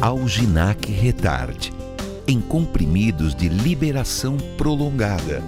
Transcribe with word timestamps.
Alginac 0.00 0.92
Retard, 0.92 1.72
em 2.28 2.38
comprimidos 2.38 3.34
de 3.34 3.48
liberação 3.48 4.36
prolongada. 4.58 5.42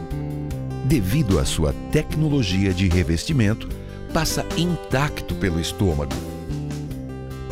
Devido 0.86 1.38
à 1.38 1.44
sua 1.44 1.74
tecnologia 1.92 2.72
de 2.72 2.88
revestimento, 2.88 3.68
passa 4.12 4.46
intacto 4.56 5.34
pelo 5.34 5.60
estômago. 5.60 6.14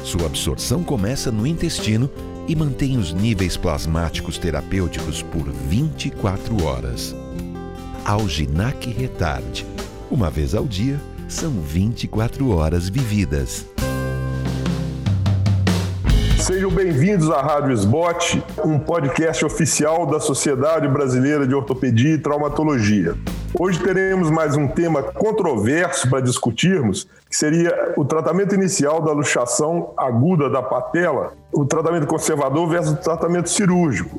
Sua 0.02 0.24
absorção 0.24 0.82
começa 0.82 1.30
no 1.30 1.46
intestino 1.46 2.10
e 2.48 2.56
mantém 2.56 2.96
os 2.96 3.12
níveis 3.12 3.58
plasmáticos 3.58 4.38
terapêuticos 4.38 5.20
por 5.20 5.50
24 5.50 6.64
horas. 6.64 7.14
Alginac 8.06 8.90
Retard. 8.90 9.66
Uma 10.10 10.30
vez 10.30 10.54
ao 10.54 10.64
dia, 10.64 10.98
são 11.28 11.50
24 11.60 12.48
horas 12.48 12.88
vividas. 12.88 13.66
Sejam 16.46 16.70
bem-vindos 16.70 17.28
à 17.28 17.42
Rádio 17.42 17.72
Sbot, 17.72 18.40
um 18.64 18.78
podcast 18.78 19.44
oficial 19.44 20.06
da 20.06 20.20
Sociedade 20.20 20.86
Brasileira 20.86 21.44
de 21.44 21.52
Ortopedia 21.52 22.14
e 22.14 22.18
Traumatologia. 22.18 23.16
Hoje 23.58 23.82
teremos 23.82 24.30
mais 24.30 24.56
um 24.56 24.68
tema 24.68 25.02
controverso 25.02 26.08
para 26.08 26.20
discutirmos, 26.20 27.08
que 27.28 27.34
seria 27.34 27.92
o 27.96 28.04
tratamento 28.04 28.54
inicial 28.54 29.02
da 29.02 29.10
luxação 29.10 29.92
aguda 29.96 30.48
da 30.48 30.62
patela, 30.62 31.32
o 31.52 31.64
tratamento 31.64 32.06
conservador 32.06 32.68
versus 32.68 32.92
o 32.92 32.96
tratamento 32.96 33.50
cirúrgico. 33.50 34.16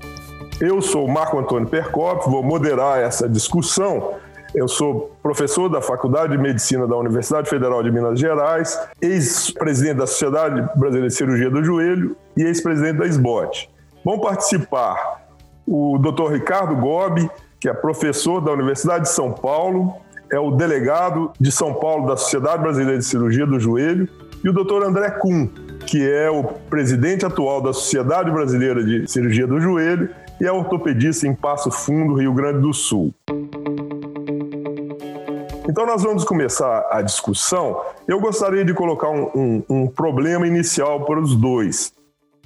Eu 0.59 0.81
sou 0.81 1.07
Marco 1.07 1.39
Antônio 1.39 1.69
Percop, 1.69 2.29
vou 2.29 2.43
moderar 2.43 2.99
essa 2.99 3.29
discussão 3.29 4.15
eu 4.57 4.67
sou 4.67 5.15
professor 5.21 5.69
da 5.69 5.79
Faculdade 5.79 6.35
de 6.35 6.37
Medicina 6.41 6.87
da 6.87 6.97
Universidade 6.97 7.47
Federal 7.47 7.83
de 7.83 7.91
Minas 7.91 8.19
Gerais, 8.19 8.79
ex-presidente 8.99 9.97
da 9.97 10.07
Sociedade 10.07 10.67
Brasileira 10.75 11.09
de 11.09 11.13
Cirurgia 11.13 11.47
do 11.47 11.63
Joelho 11.63 12.17
e 12.35 12.41
ex-presidente 12.41 12.97
da 12.97 13.05
SBOT. 13.05 13.69
Vão 14.03 14.19
participar 14.19 15.27
o 15.67 15.99
Dr. 15.99 16.31
Ricardo 16.31 16.75
Gobi, 16.75 17.29
que 17.59 17.69
é 17.69 17.73
professor 17.73 18.41
da 18.41 18.51
Universidade 18.51 19.03
de 19.03 19.09
São 19.11 19.31
Paulo, 19.31 19.93
é 20.31 20.39
o 20.39 20.49
delegado 20.49 21.31
de 21.39 21.51
São 21.51 21.75
Paulo 21.75 22.07
da 22.07 22.17
Sociedade 22.17 22.63
Brasileira 22.63 22.97
de 22.97 23.05
Cirurgia 23.05 23.45
do 23.45 23.59
Joelho, 23.59 24.09
e 24.43 24.49
o 24.49 24.53
Dr. 24.53 24.83
André 24.83 25.11
Kuhn, 25.11 25.47
que 25.85 26.09
é 26.09 26.31
o 26.31 26.43
presidente 26.43 27.23
atual 27.23 27.61
da 27.61 27.73
Sociedade 27.73 28.31
Brasileira 28.31 28.83
de 28.83 29.07
Cirurgia 29.07 29.45
do 29.45 29.59
Joelho 29.59 30.09
e 30.41 30.45
é 30.45 30.51
ortopedista 30.51 31.27
em 31.27 31.35
Passo 31.35 31.69
Fundo, 31.69 32.15
Rio 32.15 32.33
Grande 32.33 32.61
do 32.61 32.73
Sul. 32.73 33.13
Então, 35.69 35.85
nós 35.85 36.01
vamos 36.01 36.23
começar 36.23 36.87
a 36.89 37.01
discussão. 37.01 37.81
Eu 38.07 38.21
gostaria 38.21 38.63
de 38.63 38.73
colocar 38.73 39.09
um, 39.09 39.29
um, 39.35 39.63
um 39.69 39.87
problema 39.87 40.47
inicial 40.47 41.03
para 41.03 41.19
os 41.19 41.35
dois. 41.35 41.91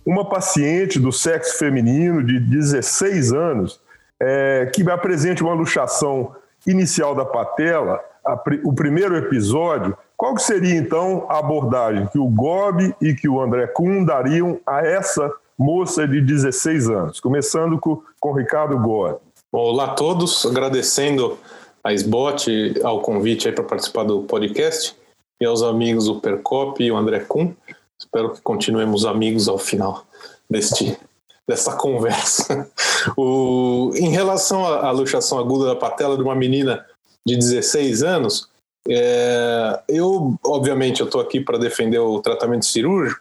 Uma 0.03 0.27
paciente 0.27 0.99
do 0.99 1.11
sexo 1.11 1.59
feminino 1.59 2.23
de 2.23 2.39
16 2.39 3.31
anos 3.31 3.79
é, 4.19 4.71
que 4.73 4.89
apresente 4.89 5.43
uma 5.43 5.53
luxação 5.53 6.35
inicial 6.65 7.13
da 7.13 7.23
patela, 7.23 7.99
a, 8.25 8.33
o 8.63 8.73
primeiro 8.73 9.15
episódio, 9.15 9.95
qual 10.17 10.35
seria 10.39 10.75
então 10.75 11.27
a 11.29 11.37
abordagem 11.37 12.07
que 12.07 12.17
o 12.17 12.27
Gobi 12.27 12.95
e 12.99 13.13
que 13.13 13.29
o 13.29 13.39
André 13.39 13.67
Kuhn 13.67 14.03
dariam 14.03 14.59
a 14.65 14.81
essa 14.81 15.31
moça 15.57 16.07
de 16.07 16.21
16 16.21 16.89
anos? 16.89 17.19
Começando 17.19 17.79
com, 17.79 18.01
com 18.19 18.29
o 18.29 18.35
Ricardo 18.35 18.79
Gobi. 18.79 19.17
Olá 19.51 19.85
a 19.85 19.93
todos, 19.93 20.45
agradecendo 20.45 21.37
a 21.83 21.93
SBOT 21.93 22.79
ao 22.83 23.01
convite 23.01 23.51
para 23.51 23.63
participar 23.63 24.03
do 24.03 24.23
podcast 24.23 24.95
e 25.41 25.45
aos 25.45 25.63
amigos 25.63 26.07
o 26.07 26.19
Percop 26.19 26.83
e 26.83 26.91
o 26.91 26.97
André 26.97 27.21
Kuhn. 27.21 27.53
Espero 27.99 28.31
que 28.31 28.41
continuemos 28.41 29.05
amigos 29.05 29.47
ao 29.47 29.57
final 29.57 30.05
deste, 30.49 30.97
desta 31.47 31.75
conversa. 31.75 32.69
O, 33.17 33.91
em 33.95 34.09
relação 34.09 34.63
à, 34.63 34.85
à 34.89 34.91
luxação 34.91 35.39
aguda 35.39 35.65
da 35.65 35.75
patela 35.75 36.15
de 36.15 36.21
uma 36.21 36.35
menina 36.35 36.85
de 37.25 37.35
16 37.35 38.03
anos, 38.03 38.47
é, 38.87 39.81
eu, 39.89 40.35
obviamente, 40.45 41.01
eu 41.01 41.07
estou 41.07 41.19
aqui 41.19 41.41
para 41.41 41.57
defender 41.57 41.97
o 41.97 42.21
tratamento 42.21 42.67
cirúrgico, 42.67 43.19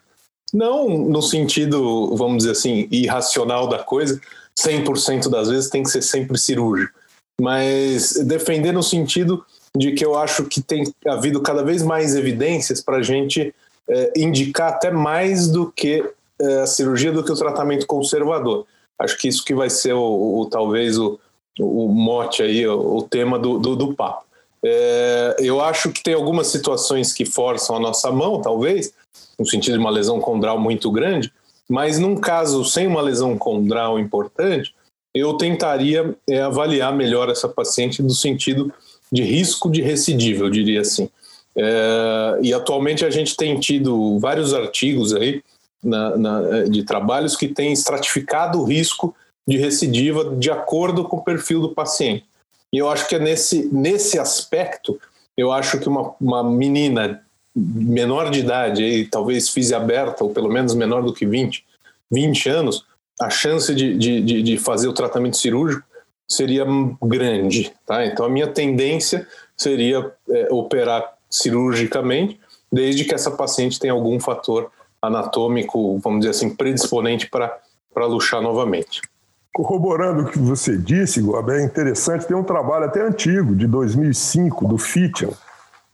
não 0.53 0.87
no 0.87 1.23
sentido, 1.23 2.15
vamos 2.15 2.39
dizer 2.43 2.51
assim, 2.51 2.89
irracional 2.91 3.69
da 3.69 3.79
coisa, 3.79 4.21
100% 4.61 5.31
das 5.31 5.49
vezes 5.49 5.71
tem 5.71 5.83
que 5.83 5.89
ser 5.89 6.03
sempre 6.03 6.37
cirúrgico 6.37 7.00
mas 7.41 8.13
defender 8.25 8.73
no 8.73 8.83
sentido 8.83 9.45
de 9.75 9.93
que 9.93 10.05
eu 10.05 10.19
acho 10.19 10.45
que 10.45 10.61
tem 10.61 10.85
havido 11.07 11.41
cada 11.41 11.63
vez 11.63 11.83
mais 11.83 12.15
evidências 12.15 12.83
para 12.83 12.99
a 12.99 13.03
gente 13.03 13.55
é, 13.89 14.13
indicar 14.17 14.75
até 14.75 14.91
mais 14.91 15.49
do 15.49 15.73
que 15.73 16.05
é, 16.41 16.61
a 16.61 16.67
cirurgia, 16.67 17.13
do 17.13 17.25
que 17.25 17.33
o 17.33 17.37
tratamento 17.37 17.87
conservador. 17.87 18.67
Acho 18.99 19.17
que 19.17 19.29
isso 19.29 19.45
que 19.45 19.55
vai 19.55 19.71
ser 19.71 19.95
o, 19.95 20.41
o 20.41 20.47
talvez 20.47 20.99
o, 20.99 21.19
o 21.59 21.89
mote 21.89 22.43
aí, 22.43 22.67
o, 22.67 22.97
o 22.97 23.03
tema 23.03 23.39
do, 23.39 23.59
do, 23.59 23.75
do 23.75 23.95
papo. 23.95 24.25
É, 24.63 25.37
eu 25.39 25.61
acho 25.63 25.91
que 25.91 26.03
tem 26.03 26.13
algumas 26.13 26.49
situações 26.49 27.13
que 27.13 27.25
forçam 27.25 27.77
a 27.77 27.81
nossa 27.81 28.13
mão, 28.13 28.43
talvez, 28.43 28.93
no 29.39 29.47
sentido 29.47 29.75
de 29.75 29.81
uma 29.81 29.91
lesão 29.91 30.21
condral 30.21 30.61
muito 30.61 30.91
grande, 30.91 31.33
mas 31.67 31.99
num 31.99 32.17
caso 32.17 32.65
sem 32.65 32.87
uma 32.87 33.01
lesão 33.01 33.39
condral 33.39 33.99
importante, 33.99 34.75
eu 35.15 35.35
tentaria 35.35 36.15
é, 36.29 36.43
avaliar 36.43 36.95
melhor 36.95 37.29
essa 37.29 37.49
paciente 37.49 38.03
no 38.03 38.11
sentido 38.11 38.73
de 39.11 39.23
risco 39.23 39.71
de 39.71 39.83
recidiva, 39.83 40.45
eu 40.45 40.51
diria 40.51 40.81
assim. 40.81 41.09
É, 41.57 42.39
e 42.43 42.55
atualmente 42.55 43.05
a 43.05 43.11
gente 43.11 43.37
tem 43.37 43.59
tido 43.59 44.19
vários 44.21 44.55
artigos 44.55 45.15
aí 45.15 45.43
na, 45.83 46.17
na, 46.17 46.63
de 46.65 46.85
trabalhos 46.85 47.37
que 47.37 47.49
têm 47.49 47.73
estratificado 47.73 48.61
o 48.61 48.65
risco 48.65 49.15
de 49.47 49.57
recidiva 49.57 50.37
de 50.37 50.51
acordo 50.51 51.05
com 51.05 51.17
o 51.17 51.25
perfil 51.25 51.61
do 51.61 51.75
paciente. 51.75 52.25
E 52.73 52.79
eu 52.79 52.89
acho 52.89 53.09
que 53.09 53.17
é 53.17 53.19
nesse, 53.19 53.69
nesse 53.73 54.19
aspecto, 54.19 55.01
eu 55.37 55.51
acho 55.51 55.81
que 55.81 55.89
uma, 55.89 56.15
uma 56.21 56.45
menina 56.45 57.21
menor 57.55 58.31
de 58.31 58.41
idade, 58.41 58.85
aí, 58.85 59.07
talvez 59.07 59.49
física 59.49 59.77
aberta, 59.77 60.23
ou 60.23 60.31
pelo 60.31 60.49
menos 60.49 60.75
menor 60.75 61.03
do 61.03 61.13
que 61.13 61.27
20, 61.27 61.65
20 62.11 62.49
anos, 62.49 62.85
a 63.21 63.29
chance 63.29 63.75
de, 63.75 63.97
de, 63.97 64.43
de 64.43 64.59
fazer 64.59 64.89
o 64.89 64.93
tratamento 64.93 65.37
cirúrgico 65.37 65.85
seria 66.27 66.65
grande. 67.03 67.73
Tá? 67.85 68.07
Então, 68.07 68.25
a 68.25 68.29
minha 68.29 68.47
tendência 68.47 69.27
seria 69.57 70.11
é, 70.29 70.49
operar 70.51 71.13
cirurgicamente, 71.29 72.41
desde 72.73 73.05
que 73.05 73.15
essa 73.15 73.31
paciente 73.31 73.79
tenha 73.79 73.93
algum 73.93 74.19
fator 74.19 74.71
anatômico, 75.03 75.99
vamos 75.99 76.21
dizer 76.21 76.31
assim, 76.31 76.55
predisponente 76.55 77.29
para 77.29 78.07
luxar 78.07 78.41
novamente. 78.41 79.03
Corroborando 79.53 80.23
o 80.23 80.31
que 80.31 80.39
você 80.39 80.77
disse, 80.77 81.21
Gob, 81.21 81.51
é 81.53 81.63
interessante, 81.63 82.27
tem 82.27 82.37
um 82.37 82.45
trabalho 82.45 82.85
até 82.85 83.03
antigo, 83.03 83.55
de 83.55 83.67
2005, 83.67 84.67
do 84.67 84.79
Fitchell, 84.79 85.35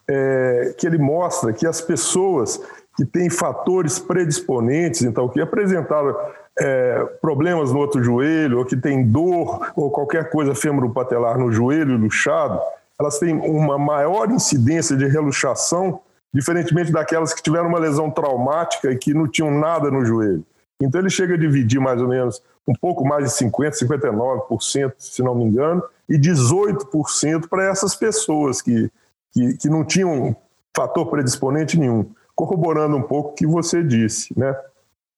é, 0.08 0.74
que 0.78 0.86
ele 0.86 0.98
mostra 0.98 1.52
que 1.52 1.66
as 1.66 1.80
pessoas 1.80 2.60
que 2.96 3.04
têm 3.04 3.28
fatores 3.28 3.98
predisponentes, 3.98 5.02
então, 5.02 5.28
que 5.28 5.40
apresentaram 5.40 6.16
é, 6.58 7.04
problemas 7.20 7.72
no 7.72 7.78
outro 7.78 8.02
joelho, 8.02 8.58
ou 8.58 8.64
que 8.64 8.76
tem 8.76 9.06
dor, 9.06 9.72
ou 9.76 9.90
qualquer 9.90 10.30
coisa 10.30 10.54
femoropatelar 10.54 11.38
no 11.38 11.52
joelho 11.52 11.98
luxado, 11.98 12.58
elas 12.98 13.18
têm 13.18 13.34
uma 13.34 13.78
maior 13.78 14.30
incidência 14.30 14.96
de 14.96 15.06
reluxação, 15.06 16.00
diferentemente 16.32 16.90
daquelas 16.90 17.34
que 17.34 17.42
tiveram 17.42 17.68
uma 17.68 17.78
lesão 17.78 18.10
traumática 18.10 18.90
e 18.90 18.96
que 18.96 19.12
não 19.12 19.28
tinham 19.28 19.50
nada 19.50 19.90
no 19.90 20.04
joelho. 20.04 20.44
Então 20.80 21.00
ele 21.00 21.10
chega 21.10 21.34
a 21.34 21.38
dividir 21.38 21.80
mais 21.80 22.00
ou 22.00 22.08
menos 22.08 22.42
um 22.66 22.74
pouco 22.74 23.06
mais 23.06 23.24
de 23.24 23.46
50%, 23.46 23.86
59%, 23.86 24.92
se 24.98 25.22
não 25.22 25.34
me 25.34 25.44
engano, 25.44 25.82
e 26.08 26.18
18% 26.18 27.48
para 27.48 27.64
essas 27.64 27.94
pessoas 27.94 28.60
que, 28.60 28.90
que, 29.32 29.56
que 29.58 29.68
não 29.68 29.84
tinham 29.84 30.34
fator 30.74 31.06
predisponente 31.06 31.78
nenhum, 31.78 32.10
corroborando 32.36 32.96
um 32.96 33.02
pouco 33.02 33.30
o 33.30 33.34
que 33.34 33.46
você 33.46 33.82
disse, 33.82 34.38
né? 34.38 34.54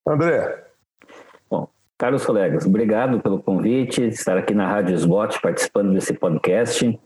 André, 0.07 0.69
Carlos 1.99 2.25
colegas, 2.25 2.65
obrigado 2.65 3.19
pelo 3.19 3.43
convite, 3.43 4.07
estar 4.07 4.39
aqui 4.39 4.55
na 4.55 4.69
Rádio 4.69 4.95
Sbot 4.95 5.41
participando 5.43 5.93
desse 5.93 6.15
podcast. 6.15 6.97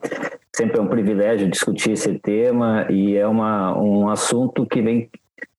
Sempre 0.55 0.79
é 0.79 0.83
um 0.83 0.87
privilégio 0.87 1.49
discutir 1.49 1.93
esse 1.93 2.19
tema 2.19 2.87
e 2.91 3.17
é 3.17 3.27
uma, 3.27 3.75
um 3.81 4.11
assunto 4.11 4.67
que 4.67 4.83
vem 4.83 5.09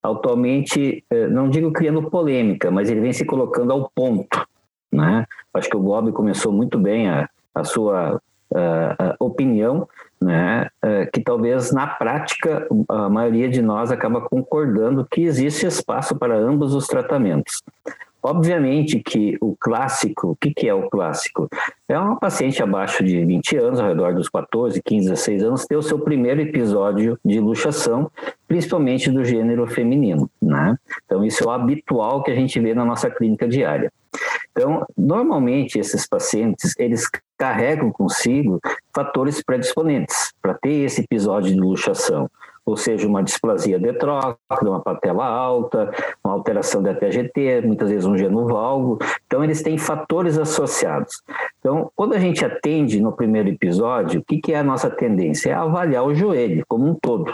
atualmente, 0.03 1.03
eh, 1.09 1.27
não 1.29 1.49
digo 1.49 1.73
criando 1.73 2.11
polêmica, 2.11 2.69
mas 2.69 2.91
ele 2.91 3.01
vem 3.01 3.11
se 3.11 3.25
colocando 3.25 3.73
ao 3.73 3.89
ponto. 3.89 4.47
Né? 4.91 5.25
Acho 5.51 5.67
que 5.67 5.77
o 5.77 5.81
Bob 5.81 6.11
começou 6.11 6.51
muito 6.51 6.77
bem 6.77 7.09
a, 7.09 7.27
a 7.55 7.63
sua 7.63 8.21
a, 8.53 9.13
a 9.13 9.15
opinião, 9.19 9.89
né? 10.23 10.67
Eh, 10.81 11.09
que 11.13 11.21
talvez 11.21 11.71
na 11.71 11.87
prática 11.87 12.67
a 12.89 13.09
maioria 13.09 13.49
de 13.49 13.61
nós 13.61 13.91
acaba 13.91 14.21
concordando 14.21 15.05
que 15.05 15.21
existe 15.21 15.65
espaço 15.65 16.15
para 16.17 16.35
ambos 16.35 16.73
os 16.73 16.87
tratamentos. 16.87 17.61
Obviamente 18.23 19.01
que 19.01 19.37
o 19.41 19.53
clássico, 19.59 20.29
o 20.29 20.35
que, 20.35 20.53
que 20.53 20.69
é 20.69 20.73
o 20.73 20.89
clássico? 20.89 21.49
É 21.89 21.99
uma 21.99 22.17
paciente 22.17 22.63
abaixo 22.63 23.03
de 23.03 23.23
20 23.25 23.57
anos, 23.57 23.79
ao 23.81 23.87
redor 23.89 24.15
dos 24.15 24.29
14, 24.29 24.81
15, 24.81 25.09
16 25.09 25.43
anos, 25.43 25.65
ter 25.65 25.75
o 25.75 25.81
seu 25.81 25.99
primeiro 25.99 26.39
episódio 26.39 27.19
de 27.23 27.41
luxação, 27.41 28.09
principalmente 28.47 29.11
do 29.11 29.25
gênero 29.25 29.67
feminino. 29.67 30.29
Né? 30.41 30.77
Então, 31.05 31.25
isso 31.25 31.43
é 31.43 31.47
o 31.47 31.51
habitual 31.51 32.23
que 32.23 32.31
a 32.31 32.35
gente 32.35 32.57
vê 32.61 32.73
na 32.73 32.85
nossa 32.85 33.11
clínica 33.11 33.45
diária. 33.45 33.91
Então, 34.51 34.85
normalmente, 34.95 35.77
esses 35.77 36.07
pacientes, 36.07 36.75
eles 36.77 37.09
carregam 37.37 37.91
consigo 37.91 38.61
fatores 38.95 39.43
predisponentes 39.43 40.31
para 40.41 40.53
ter 40.53 40.85
esse 40.85 41.01
episódio 41.01 41.51
de 41.51 41.59
luxação 41.59 42.29
ou 42.65 42.77
seja, 42.77 43.07
uma 43.07 43.21
displasia 43.21 43.77
detróclida, 43.77 44.37
uma 44.69 44.81
patela 44.81 45.25
alta, 45.25 45.91
uma 46.23 46.33
alteração 46.33 46.81
da 46.81 46.93
TGT, 46.93 47.61
muitas 47.65 47.89
vezes 47.89 48.05
um 48.05 48.17
genovalgo. 48.17 48.99
Então, 49.27 49.43
eles 49.43 49.61
têm 49.61 49.77
fatores 49.77 50.37
associados. 50.37 51.21
Então, 51.59 51.91
quando 51.95 52.13
a 52.13 52.19
gente 52.19 52.43
atende 52.45 53.01
no 53.01 53.11
primeiro 53.11 53.49
episódio, 53.49 54.21
o 54.21 54.23
que, 54.23 54.37
que 54.37 54.53
é 54.53 54.59
a 54.59 54.63
nossa 54.63 54.89
tendência? 54.89 55.51
É 55.51 55.53
avaliar 55.53 56.05
o 56.05 56.15
joelho 56.15 56.63
como 56.67 56.87
um 56.87 56.95
todo. 56.95 57.33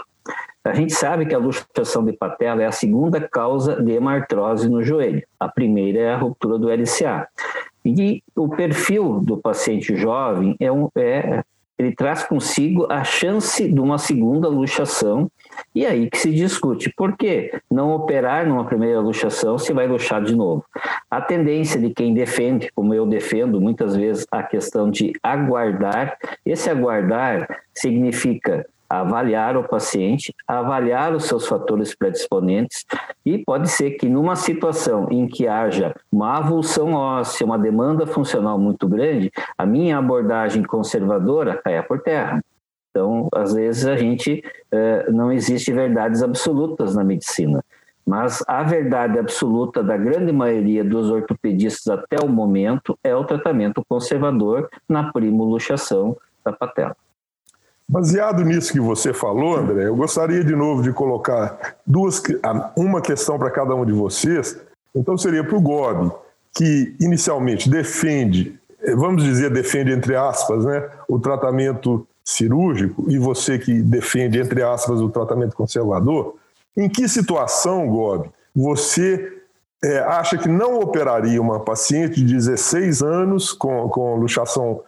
A 0.62 0.74
gente 0.74 0.92
sabe 0.92 1.24
que 1.24 1.34
a 1.34 1.38
luxação 1.38 2.04
de 2.04 2.12
patela 2.12 2.62
é 2.62 2.66
a 2.66 2.72
segunda 2.72 3.20
causa 3.20 3.82
de 3.82 3.92
hemartrose 3.92 4.68
no 4.68 4.82
joelho. 4.82 5.22
A 5.38 5.48
primeira 5.48 5.98
é 5.98 6.12
a 6.12 6.18
ruptura 6.18 6.58
do 6.58 6.68
LCA. 6.68 7.26
E 7.84 8.22
o 8.36 8.48
perfil 8.48 9.20
do 9.20 9.38
paciente 9.38 9.96
jovem 9.96 10.54
é, 10.60 10.70
um, 10.70 10.88
é 10.96 11.42
ele 11.80 11.94
traz 11.94 12.22
consigo 12.22 12.86
a 12.90 13.02
chance 13.02 13.66
de 13.66 13.80
uma 13.80 13.96
segunda 13.96 14.48
luxação, 14.48 15.30
e 15.74 15.86
aí 15.86 16.10
que 16.10 16.18
se 16.18 16.30
discute. 16.30 16.92
Por 16.94 17.16
que 17.16 17.58
não 17.70 17.92
operar 17.92 18.46
numa 18.46 18.66
primeira 18.66 19.00
luxação 19.00 19.56
se 19.56 19.72
vai 19.72 19.88
luxar 19.88 20.22
de 20.22 20.36
novo? 20.36 20.62
A 21.10 21.22
tendência 21.22 21.80
de 21.80 21.88
quem 21.88 22.12
defende, 22.12 22.70
como 22.74 22.92
eu 22.92 23.06
defendo 23.06 23.58
muitas 23.58 23.96
vezes, 23.96 24.26
a 24.30 24.42
questão 24.42 24.90
de 24.90 25.14
aguardar, 25.22 26.18
esse 26.44 26.68
aguardar 26.68 27.48
significa 27.74 28.66
avaliar 28.90 29.56
o 29.56 29.62
paciente, 29.62 30.34
avaliar 30.48 31.14
os 31.14 31.24
seus 31.26 31.46
fatores 31.46 31.94
predisponentes 31.94 32.84
e 33.24 33.38
pode 33.38 33.68
ser 33.70 33.92
que 33.92 34.08
numa 34.08 34.34
situação 34.34 35.06
em 35.12 35.28
que 35.28 35.46
haja 35.46 35.94
uma 36.10 36.38
avulsão 36.38 36.94
óssea, 36.94 37.46
uma 37.46 37.56
demanda 37.56 38.04
funcional 38.04 38.58
muito 38.58 38.88
grande, 38.88 39.30
a 39.56 39.64
minha 39.64 39.96
abordagem 39.96 40.64
conservadora 40.64 41.60
caia 41.62 41.84
por 41.84 42.02
terra. 42.02 42.42
Então, 42.90 43.28
às 43.32 43.54
vezes 43.54 43.86
a 43.86 43.96
gente 43.96 44.42
eh, 44.72 45.06
não 45.12 45.30
existe 45.30 45.72
verdades 45.72 46.24
absolutas 46.24 46.96
na 46.96 47.04
medicina, 47.04 47.64
mas 48.04 48.42
a 48.48 48.64
verdade 48.64 49.16
absoluta 49.16 49.84
da 49.84 49.96
grande 49.96 50.32
maioria 50.32 50.82
dos 50.82 51.08
ortopedistas 51.08 51.86
até 51.86 52.16
o 52.20 52.28
momento 52.28 52.98
é 53.04 53.14
o 53.14 53.24
tratamento 53.24 53.84
conservador 53.88 54.68
na 54.88 55.12
primoluxação 55.12 56.16
da 56.44 56.52
patela. 56.52 56.96
Baseado 57.90 58.44
nisso 58.44 58.72
que 58.72 58.78
você 58.78 59.12
falou, 59.12 59.56
André, 59.56 59.88
eu 59.88 59.96
gostaria 59.96 60.44
de 60.44 60.54
novo 60.54 60.80
de 60.80 60.92
colocar 60.92 61.74
duas, 61.84 62.22
uma 62.76 63.00
questão 63.00 63.36
para 63.36 63.50
cada 63.50 63.74
um 63.74 63.84
de 63.84 63.90
vocês. 63.90 64.56
Então 64.94 65.18
seria 65.18 65.42
para 65.42 65.56
o 65.56 65.60
Gobi, 65.60 66.08
que 66.54 66.94
inicialmente 67.00 67.68
defende, 67.68 68.56
eh, 68.80 68.94
vamos 68.94 69.24
dizer, 69.24 69.50
defende 69.50 69.90
entre 69.90 70.14
aspas, 70.14 70.64
né, 70.64 70.88
o 71.08 71.18
tratamento 71.18 72.06
cirúrgico, 72.24 73.10
e 73.10 73.18
você 73.18 73.58
que 73.58 73.82
defende 73.82 74.38
entre 74.38 74.62
aspas 74.62 75.00
o 75.00 75.10
tratamento 75.10 75.56
conservador. 75.56 76.36
Em 76.76 76.88
que 76.88 77.08
situação, 77.08 77.88
Gobi, 77.88 78.30
você 78.54 79.36
é, 79.82 79.98
acha 79.98 80.38
que 80.38 80.48
não 80.48 80.78
operaria 80.78 81.42
uma 81.42 81.58
paciente 81.58 82.22
de 82.22 82.34
16 82.34 83.02
anos 83.02 83.52
com, 83.52 83.88
com 83.88 84.14
luxação 84.14 84.80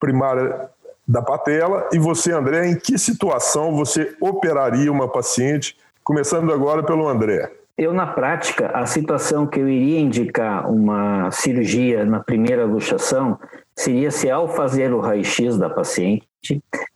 primária 0.00 0.70
da 1.06 1.22
patela. 1.22 1.88
E 1.92 1.98
você, 1.98 2.32
André, 2.32 2.68
em 2.68 2.76
que 2.76 2.98
situação 2.98 3.74
você 3.74 4.16
operaria 4.20 4.90
uma 4.90 5.08
paciente? 5.08 5.76
Começando 6.02 6.52
agora 6.52 6.82
pelo 6.82 7.08
André. 7.08 7.50
Eu, 7.78 7.92
na 7.92 8.06
prática, 8.06 8.68
a 8.68 8.86
situação 8.86 9.46
que 9.46 9.60
eu 9.60 9.68
iria 9.68 10.00
indicar 10.00 10.70
uma 10.70 11.30
cirurgia 11.30 12.06
na 12.06 12.20
primeira 12.20 12.64
luxação 12.64 13.38
seria 13.76 14.10
se, 14.10 14.30
ao 14.30 14.48
fazer 14.48 14.94
o 14.94 15.00
raio-x 15.00 15.58
da 15.58 15.68
paciente, 15.68 16.26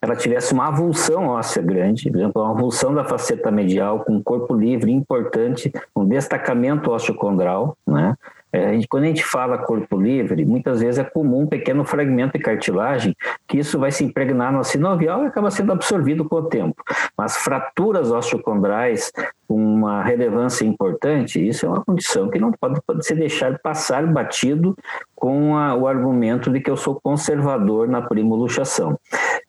ela 0.01 0.17
tivesse 0.17 0.55
uma 0.55 0.69
avulsão 0.69 1.27
óssea 1.27 1.63
grande, 1.63 2.11
por 2.11 2.19
exemplo, 2.19 2.43
uma 2.43 2.53
avulsão 2.53 2.95
da 2.95 3.05
faceta 3.05 3.51
medial 3.51 4.05
com 4.05 4.23
corpo 4.23 4.55
livre 4.55 4.91
importante, 4.91 5.71
um 5.95 6.07
destacamento 6.07 6.91
osteocondral, 6.91 7.77
né? 7.87 8.15
É, 8.53 8.79
quando 8.89 9.05
a 9.05 9.07
gente 9.07 9.25
fala 9.25 9.59
corpo 9.59 10.01
livre, 10.01 10.45
muitas 10.45 10.81
vezes 10.81 10.99
é 10.99 11.05
comum 11.05 11.43
um 11.43 11.47
pequeno 11.47 11.85
fragmento 11.85 12.37
de 12.37 12.43
cartilagem, 12.43 13.15
que 13.47 13.59
isso 13.59 13.79
vai 13.79 13.91
se 13.93 14.05
impregnar 14.05 14.53
no 14.53 14.65
sinovial 14.65 15.23
e 15.23 15.27
acaba 15.27 15.51
sendo 15.51 15.73
absorvido 15.73 16.25
com 16.25 16.37
o 16.37 16.43
tempo. 16.43 16.83
Mas 17.17 17.37
fraturas 17.37 18.11
osteocondrais 18.11 19.13
com 19.47 19.57
uma 19.57 20.03
relevância 20.03 20.65
importante, 20.65 21.47
isso 21.47 21.67
é 21.67 21.69
uma 21.69 21.85
condição 21.85 22.29
que 22.29 22.39
não 22.39 22.53
pode, 22.53 22.81
pode 22.87 23.05
ser 23.05 23.17
deixado 23.17 23.59
passar 23.63 24.07
batido 24.07 24.77
com 25.15 25.57
a, 25.57 25.75
o 25.75 25.87
argumento 25.87 26.51
de 26.51 26.61
que 26.61 26.71
eu 26.71 26.77
sou 26.77 27.01
conservador 27.01 27.89
na 27.89 28.01
primoluxação. 28.01 28.99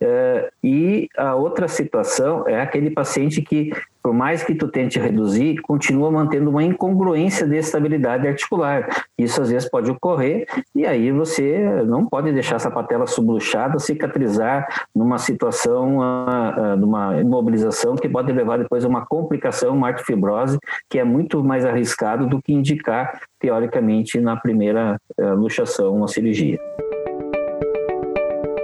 É, 0.02 0.52
e 0.64 1.08
a 1.16 1.36
outra 1.36 1.68
situação 1.68 2.48
é 2.48 2.60
aquele 2.60 2.90
paciente 2.90 3.42
que 3.42 3.72
por 4.04 4.14
mais 4.14 4.44
que 4.44 4.56
tu 4.56 4.68
tente 4.68 5.00
reduzir, 5.00 5.62
continua 5.62 6.10
mantendo 6.10 6.50
uma 6.50 6.64
incongruência 6.64 7.48
de 7.48 7.56
estabilidade 7.58 8.28
articular. 8.28 9.06
Isso 9.18 9.42
às 9.42 9.50
vezes 9.52 9.70
pode 9.70 9.92
ocorrer 9.92 10.48
e 10.74 10.86
aí 10.86 11.12
você 11.12 11.84
não 11.86 12.06
pode 12.08 12.32
deixar 12.32 12.56
essa 12.56 12.72
patela 12.72 13.06
subluxada 13.06 13.78
cicatrizar 13.78 14.88
numa 14.96 15.18
situação, 15.18 16.00
uh, 16.00 16.74
uh, 16.74 16.78
numa 16.78 17.22
imobilização 17.22 17.96
que 17.96 18.10
pode 18.10 18.32
levar 18.32 18.58
depois 18.58 18.84
a 18.84 18.88
uma 18.88 19.06
complicação, 19.06 19.76
uma 19.76 19.90
artrofibrose, 19.90 20.58
que 20.90 20.98
é 20.98 21.04
muito 21.04 21.44
mais 21.44 21.66
arriscado 21.66 22.28
do 22.28 22.42
que 22.42 22.54
indicar, 22.54 23.22
teoricamente, 23.40 24.20
na 24.20 24.36
primeira 24.36 24.98
uh, 25.20 25.36
luxação, 25.36 25.96
uma 25.96 26.08
cirurgia. 26.08 26.60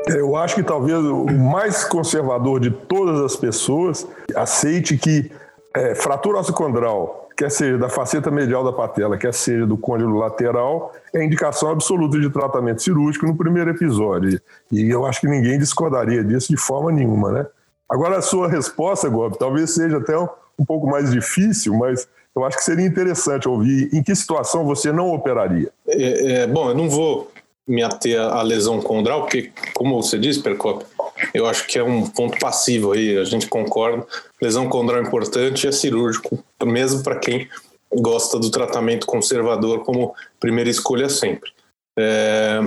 Eu 0.10 0.36
acho 0.36 0.56
que 0.56 0.64
talvez 0.64 0.98
o 1.00 1.26
mais 1.26 1.84
conservador 1.84 2.60
de 2.60 2.72
todas 2.72 3.20
as 3.22 3.36
pessoas 3.36 4.08
aceite 4.36 4.98
que 4.98 5.32
é, 5.74 5.96
fratura 5.96 6.40
ossicondral, 6.40 7.30
quer 7.36 7.52
seja 7.52 7.78
da 7.78 7.88
faceta 7.88 8.32
medial 8.32 8.64
da 8.64 8.74
patela, 8.74 9.18
quer 9.18 9.34
seja 9.34 9.66
do 9.66 9.78
côndilo 9.78 10.18
lateral, 10.18 10.94
é 11.14 11.24
indicação 11.24 11.70
absoluta 11.70 12.20
de 12.20 12.30
tratamento 12.30 12.82
cirúrgico 12.82 13.26
no 13.26 13.36
primeiro 13.36 13.70
episódio. 13.70 14.42
E 14.72 14.90
eu 14.90 15.06
acho 15.06 15.22
que 15.22 15.28
ninguém 15.28 15.60
discordaria 15.60 16.24
disso 16.24 16.50
de 16.50 16.58
forma 16.58 16.92
nenhuma, 16.92 17.32
né? 17.32 17.46
Agora, 17.90 18.18
a 18.18 18.22
sua 18.22 18.50
resposta, 18.50 19.08
Gob, 19.08 19.38
talvez 19.38 19.74
seja 19.74 19.98
até 19.98 20.18
um, 20.18 20.28
um 20.60 20.66
pouco 20.66 20.88
mais 20.88 21.12
difícil, 21.12 21.74
mas 21.76 22.08
eu 22.36 22.44
acho 22.44 22.58
que 22.58 22.64
seria 22.64 22.86
interessante 22.86 23.48
ouvir 23.48 23.90
em 23.94 24.04
que 24.04 24.14
situação 24.16 24.66
você 24.66 24.92
não 24.92 25.12
operaria. 25.12 25.70
É, 25.88 26.32
é, 26.32 26.48
bom, 26.48 26.70
eu 26.70 26.76
não 26.76 26.90
vou 26.90 27.32
me 27.68 27.84
ater 27.84 28.20
à 28.20 28.42
lesão 28.42 28.82
condral, 28.82 29.22
porque, 29.22 29.52
como 29.74 30.02
você 30.02 30.18
disse, 30.18 30.42
Percop, 30.42 30.86
eu 31.34 31.46
acho 31.46 31.68
que 31.68 31.78
é 31.78 31.84
um 31.84 32.08
ponto 32.08 32.40
passivo 32.40 32.94
aí, 32.94 33.18
a 33.18 33.24
gente 33.24 33.48
concorda. 33.48 34.06
Lesão 34.42 34.70
condral 34.70 35.02
importante 35.02 35.68
é 35.68 35.72
cirúrgico, 35.72 36.44
mesmo 36.64 37.04
para 37.04 37.20
quem 37.20 37.50
gosta 37.94 38.40
do 38.40 38.50
tratamento 38.50 39.06
conservador 39.06 39.84
como 39.84 40.16
primeira 40.40 40.70
escolha 40.70 41.10
sempre. 41.10 41.52
É, 41.98 42.60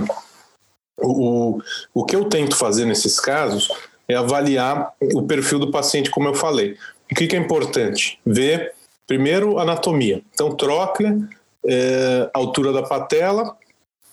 o, 0.98 1.60
o 1.94 2.04
que 2.04 2.16
eu 2.16 2.24
tento 2.26 2.56
fazer 2.56 2.84
nesses 2.84 3.18
casos 3.18 3.68
é 4.08 4.14
avaliar 4.14 4.92
o 5.14 5.22
perfil 5.22 5.58
do 5.58 5.70
paciente, 5.70 6.10
como 6.10 6.28
eu 6.28 6.34
falei. 6.34 6.76
O 7.10 7.14
que, 7.14 7.26
que 7.26 7.36
é 7.36 7.38
importante? 7.38 8.18
Ver, 8.26 8.72
primeiro, 9.06 9.58
anatomia. 9.58 10.22
Então, 10.32 10.54
tróclea, 10.54 11.16
é, 11.64 12.30
altura 12.34 12.72
da 12.72 12.82
patela, 12.82 13.56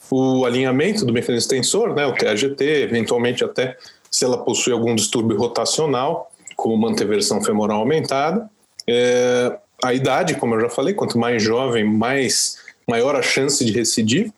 o 0.09 0.45
alinhamento 0.45 1.05
do 1.05 1.13
mecanismo 1.13 1.37
extensor, 1.37 1.93
né, 1.93 2.05
o 2.05 2.13
TAGT, 2.13 2.61
eventualmente 2.61 3.43
até 3.43 3.77
se 4.09 4.23
ela 4.25 4.37
possui 4.37 4.73
algum 4.73 4.95
distúrbio 4.95 5.37
rotacional, 5.37 6.31
como 6.55 6.75
uma 6.75 6.89
anteversão 6.89 7.43
femoral 7.43 7.79
aumentada. 7.79 8.49
É, 8.87 9.57
a 9.83 9.93
idade, 9.93 10.35
como 10.35 10.55
eu 10.55 10.61
já 10.61 10.69
falei, 10.69 10.93
quanto 10.93 11.19
mais 11.19 11.43
jovem, 11.43 11.83
mais 11.83 12.57
maior 12.87 13.15
a 13.15 13.21
chance 13.21 13.63
de 13.63 13.71
recidiva. 13.71 14.33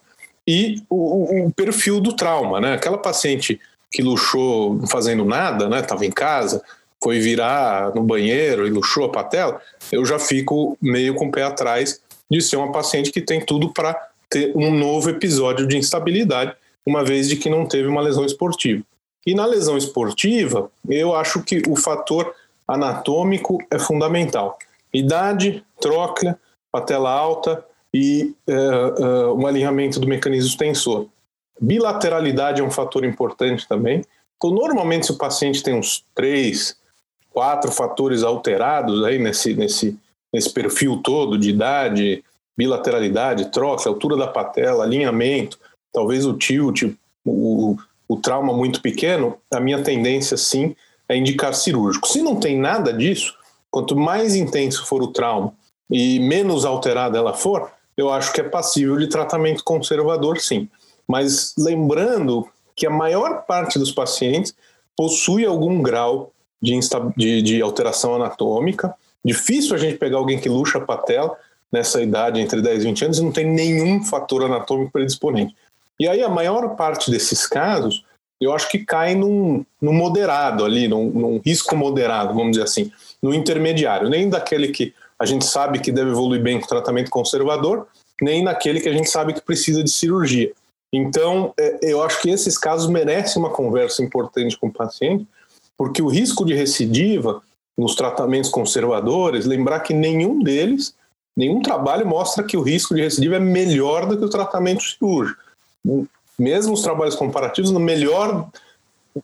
E 0.45 0.81
o, 0.89 1.45
o 1.45 1.51
perfil 1.51 1.99
do 2.01 2.15
trauma, 2.15 2.59
né? 2.59 2.73
Aquela 2.73 2.97
paciente 2.97 3.59
que 3.91 4.01
luxou 4.01 4.85
fazendo 4.87 5.23
nada, 5.23 5.69
né? 5.69 5.79
Estava 5.79 6.05
em 6.05 6.11
casa, 6.11 6.61
foi 7.01 7.19
virar 7.19 7.93
no 7.95 8.03
banheiro 8.03 8.67
e 8.67 8.69
luxou 8.69 9.05
a 9.05 9.09
patela, 9.09 9.61
eu 9.91 10.05
já 10.05 10.19
fico 10.19 10.77
meio 10.81 11.15
com 11.15 11.27
o 11.27 11.31
pé 11.31 11.43
atrás 11.43 12.01
de 12.29 12.41
ser 12.41 12.57
uma 12.57 12.71
paciente 12.71 13.11
que 13.11 13.21
tem 13.21 13.43
tudo 13.43 13.73
para 13.73 14.08
ter 14.29 14.51
um 14.55 14.71
novo 14.71 15.09
episódio 15.09 15.67
de 15.67 15.77
instabilidade, 15.77 16.55
uma 16.85 17.03
vez 17.03 17.27
de 17.27 17.35
que 17.35 17.49
não 17.49 17.65
teve 17.65 17.87
uma 17.87 18.01
lesão 18.01 18.25
esportiva. 18.25 18.83
E 19.25 19.33
na 19.33 19.45
lesão 19.45 19.77
esportiva, 19.77 20.71
eu 20.87 21.15
acho 21.15 21.41
que 21.43 21.61
o 21.67 21.75
fator 21.75 22.33
anatômico 22.67 23.57
é 23.69 23.77
fundamental. 23.77 24.57
Idade, 24.93 25.63
tróclea, 25.79 26.37
patela 26.71 27.11
alta, 27.11 27.65
e 27.93 28.35
uh, 28.47 29.03
uh, 29.03 29.33
um 29.33 29.47
alinhamento 29.47 29.99
do 29.99 30.07
mecanismo 30.07 30.49
extensor. 30.49 31.07
Bilateralidade 31.59 32.61
é 32.61 32.63
um 32.63 32.71
fator 32.71 33.03
importante 33.03 33.67
também. 33.67 34.03
Então, 34.37 34.51
normalmente, 34.51 35.07
se 35.07 35.11
o 35.11 35.17
paciente 35.17 35.61
tem 35.61 35.73
uns 35.73 36.05
três, 36.15 36.77
quatro 37.29 37.71
fatores 37.71 38.23
alterados 38.23 39.03
aí 39.03 39.19
nesse, 39.19 39.53
nesse, 39.53 39.97
nesse 40.31 40.51
perfil 40.51 41.01
todo 41.03 41.37
de 41.37 41.49
idade, 41.49 42.23
bilateralidade, 42.59 43.53
troca, 43.53 43.87
altura 43.87 44.17
da 44.17 44.27
patela, 44.27 44.83
alinhamento, 44.83 45.57
talvez 45.93 46.25
o 46.25 46.33
tilt, 46.33 46.83
o, 47.25 47.77
o 48.05 48.17
trauma 48.17 48.51
muito 48.51 48.81
pequeno, 48.81 49.37
a 49.49 49.61
minha 49.61 49.81
tendência 49.81 50.35
sim 50.35 50.75
é 51.07 51.15
indicar 51.15 51.53
cirúrgico. 51.53 52.05
Se 52.05 52.21
não 52.21 52.35
tem 52.35 52.59
nada 52.59 52.91
disso, 52.91 53.33
quanto 53.71 53.95
mais 53.95 54.35
intenso 54.35 54.85
for 54.85 55.01
o 55.01 55.07
trauma 55.07 55.53
e 55.89 56.19
menos 56.19 56.65
alterada 56.65 57.17
ela 57.17 57.33
for, 57.33 57.71
eu 57.95 58.11
acho 58.11 58.33
que 58.33 58.41
é 58.41 58.43
passível 58.43 58.97
de 58.97 59.07
tratamento 59.07 59.63
conservador, 59.63 60.37
sim. 60.37 60.67
Mas 61.07 61.53
lembrando 61.57 62.45
que 62.75 62.85
a 62.85 62.89
maior 62.89 63.45
parte 63.45 63.79
dos 63.79 63.93
pacientes 63.93 64.53
possui 64.97 65.45
algum 65.45 65.81
grau 65.81 66.33
de, 66.61 66.77
de, 67.15 67.41
de 67.41 67.61
alteração 67.61 68.15
anatômica. 68.15 68.93
Difícil 69.23 69.75
a 69.75 69.79
gente 69.79 69.97
pegar 69.97 70.17
alguém 70.17 70.37
que 70.37 70.49
luxa 70.49 70.77
a 70.77 70.81
patela 70.81 71.37
nessa 71.71 72.01
idade, 72.01 72.39
entre 72.39 72.61
10 72.61 72.83
e 72.83 72.87
20 72.87 73.05
anos, 73.05 73.19
e 73.19 73.23
não 73.23 73.31
tem 73.31 73.45
nenhum 73.45 74.03
fator 74.03 74.43
anatômico 74.43 74.91
predisponente. 74.91 75.55
E 75.99 76.07
aí 76.07 76.23
a 76.23 76.29
maior 76.29 76.75
parte 76.75 77.11
desses 77.11 77.45
casos, 77.45 78.03
eu 78.39 78.53
acho 78.53 78.69
que 78.69 78.79
cai 78.79 79.15
num, 79.15 79.65
num 79.81 79.93
moderado 79.93 80.63
ali, 80.63 80.87
num, 80.87 81.09
num 81.09 81.41
risco 81.45 81.75
moderado, 81.75 82.33
vamos 82.33 82.51
dizer 82.51 82.63
assim, 82.63 82.91
no 83.21 83.33
intermediário, 83.33 84.09
nem 84.09 84.29
daquele 84.29 84.69
que 84.69 84.93
a 85.19 85.25
gente 85.25 85.45
sabe 85.45 85.79
que 85.79 85.91
deve 85.91 86.11
evoluir 86.11 86.41
bem 86.41 86.59
com 86.59 86.65
tratamento 86.65 87.11
conservador, 87.11 87.87
nem 88.21 88.43
naquele 88.43 88.79
que 88.79 88.87
a 88.87 88.93
gente 88.93 89.09
sabe 89.09 89.33
que 89.33 89.41
precisa 89.41 89.83
de 89.83 89.91
cirurgia. 89.91 90.51
Então, 90.91 91.53
é, 91.59 91.79
eu 91.81 92.01
acho 92.01 92.21
que 92.21 92.29
esses 92.29 92.57
casos 92.57 92.89
merecem 92.89 93.41
uma 93.41 93.51
conversa 93.51 94.01
importante 94.01 94.57
com 94.57 94.67
o 94.67 94.73
paciente, 94.73 95.27
porque 95.77 96.01
o 96.01 96.07
risco 96.07 96.45
de 96.45 96.53
recidiva 96.53 97.41
nos 97.77 97.95
tratamentos 97.95 98.49
conservadores, 98.49 99.45
lembrar 99.45 99.81
que 99.81 99.93
nenhum 99.93 100.41
deles, 100.41 100.93
nenhum 101.39 101.61
trabalho 101.61 102.05
mostra 102.05 102.43
que 102.43 102.57
o 102.57 102.61
risco 102.61 102.93
de 102.93 103.01
recidiva 103.01 103.37
é 103.37 103.39
melhor 103.39 104.05
do 104.05 104.17
que 104.17 104.25
o 104.25 104.29
tratamento 104.29 104.83
cirúrgico. 104.83 105.41
Mesmo 106.37 106.73
os 106.73 106.81
trabalhos 106.81 107.15
comparativos, 107.15 107.71
no 107.71 107.79
melhor 107.79 108.49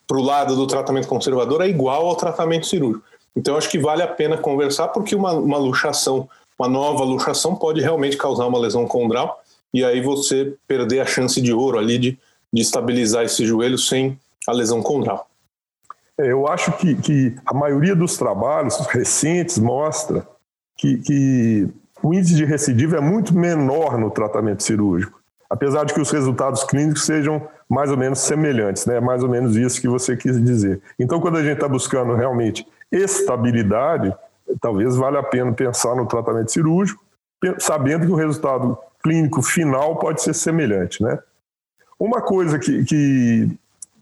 para 0.07 0.17
o 0.17 0.21
lado 0.21 0.55
do 0.55 0.65
tratamento 0.65 1.09
conservador 1.09 1.61
é 1.61 1.67
igual 1.67 2.07
ao 2.07 2.15
tratamento 2.15 2.67
cirúrgico. 2.67 3.05
Então, 3.35 3.57
acho 3.57 3.69
que 3.69 3.77
vale 3.77 4.01
a 4.01 4.07
pena 4.07 4.37
conversar, 4.37 4.87
porque 4.87 5.13
uma, 5.13 5.33
uma 5.33 5.57
luxação, 5.57 6.29
uma 6.57 6.69
nova 6.69 7.03
luxação, 7.03 7.53
pode 7.53 7.81
realmente 7.81 8.15
causar 8.15 8.45
uma 8.47 8.57
lesão 8.57 8.87
condral, 8.87 9.43
e 9.73 9.83
aí 9.83 9.99
você 9.99 10.55
perder 10.65 11.01
a 11.01 11.05
chance 11.05 11.41
de 11.41 11.51
ouro 11.51 11.77
ali 11.77 11.97
de, 11.97 12.17
de 12.51 12.61
estabilizar 12.61 13.25
esse 13.25 13.45
joelho 13.45 13.77
sem 13.77 14.17
a 14.47 14.53
lesão 14.53 14.81
condral. 14.81 15.27
É, 16.17 16.31
eu 16.31 16.47
acho 16.47 16.71
que, 16.77 16.95
que, 16.95 17.35
a 17.45 17.53
maioria 17.53 17.93
dos 17.93 18.15
trabalhos 18.15 18.77
recentes 18.87 19.57
mostra 19.57 20.25
que, 20.77 20.99
que 20.99 21.69
o 22.05 22.13
índice 22.13 22.35
de 22.35 22.45
recidiva 22.45 22.97
é 22.97 23.01
muito 23.01 23.35
menor 23.35 23.97
no 23.97 24.11
tratamento 24.11 24.61
cirúrgico, 24.61 25.19
apesar 25.49 25.85
de 25.85 25.93
que 25.95 25.99
os 25.99 26.11
resultados 26.11 26.63
clínicos 26.63 27.03
sejam 27.03 27.47
mais 27.67 27.89
ou 27.89 27.97
menos 27.97 28.19
semelhantes, 28.19 28.85
né? 28.85 28.99
mais 28.99 29.23
ou 29.23 29.29
menos 29.29 29.55
isso 29.55 29.81
que 29.81 29.87
você 29.87 30.15
quis 30.15 30.39
dizer. 30.43 30.79
Então, 30.99 31.19
quando 31.19 31.37
a 31.37 31.43
gente 31.43 31.55
está 31.55 31.67
buscando 31.67 32.13
realmente 32.13 32.63
estabilidade, 32.91 34.15
talvez 34.61 34.95
valha 34.95 35.17
a 35.17 35.23
pena 35.23 35.51
pensar 35.51 35.95
no 35.95 36.05
tratamento 36.05 36.51
cirúrgico, 36.51 37.03
sabendo 37.57 38.05
que 38.05 38.11
o 38.11 38.15
resultado 38.15 38.77
clínico 39.03 39.41
final 39.41 39.97
pode 39.97 40.21
ser 40.21 40.35
semelhante, 40.35 41.01
né? 41.01 41.17
Uma 41.99 42.21
coisa 42.21 42.59
que, 42.59 42.85
que, 42.85 43.49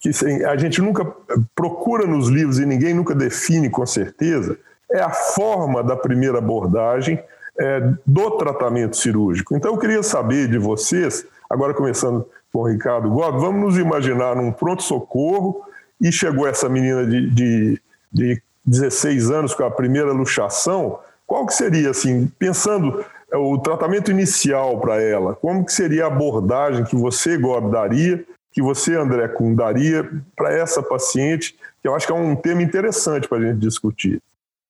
que 0.02 0.10
a 0.46 0.58
gente 0.58 0.82
nunca 0.82 1.10
procura 1.56 2.06
nos 2.06 2.28
livros 2.28 2.60
e 2.60 2.66
ninguém 2.66 2.94
nunca 2.94 3.16
define 3.16 3.70
com 3.70 3.86
certeza 3.86 4.58
é 4.92 5.02
a 5.02 5.12
forma 5.12 5.82
da 5.82 5.96
primeira 5.96 6.40
abordagem 6.40 7.24
é, 7.60 7.94
do 8.06 8.32
tratamento 8.32 8.98
cirúrgico. 8.98 9.56
Então, 9.56 9.72
eu 9.72 9.78
queria 9.78 10.04
saber 10.04 10.48
de 10.48 10.58
vocês, 10.58 11.26
agora 11.50 11.74
começando 11.74 12.26
com 12.52 12.60
o 12.60 12.68
Ricardo 12.68 13.10
Gomes, 13.10 13.42
vamos 13.42 13.62
nos 13.62 13.78
imaginar 13.78 14.36
num 14.36 14.52
pronto-socorro 14.52 15.62
e 16.02 16.12
chegou 16.12 16.48
essa 16.48 16.68
menina 16.68 17.06
de, 17.06 17.30
de, 17.30 17.82
de 18.12 18.42
16 18.66 19.32
anos 19.32 19.54
com 19.54 19.64
a 19.64 19.72
primeira 19.72 20.12
luxação, 20.12 21.00
qual 21.26 21.46
que 21.46 21.54
seria, 21.54 21.90
assim, 21.90 22.28
pensando 22.38 23.04
é 23.32 23.38
o 23.38 23.58
tratamento 23.58 24.12
inicial 24.12 24.80
para 24.80 25.02
ela, 25.02 25.34
como 25.34 25.66
que 25.66 25.74
seria 25.74 26.04
a 26.04 26.08
abordagem 26.08 26.86
que 26.86 26.96
você, 26.96 27.36
Gob, 27.36 27.72
daria, 27.72 28.24
que 28.52 28.62
você, 28.62 28.96
André 28.96 29.28
Kuhn, 29.30 29.56
daria 29.56 30.08
para 30.36 30.54
essa 30.54 30.84
paciente, 30.84 31.56
que 31.82 31.88
eu 31.88 31.96
acho 31.96 32.06
que 32.06 32.14
é 32.14 32.16
um 32.16 32.36
tema 32.36 32.62
interessante 32.62 33.28
para 33.28 33.40
a 33.40 33.42
gente 33.42 33.58
discutir. 33.58 34.22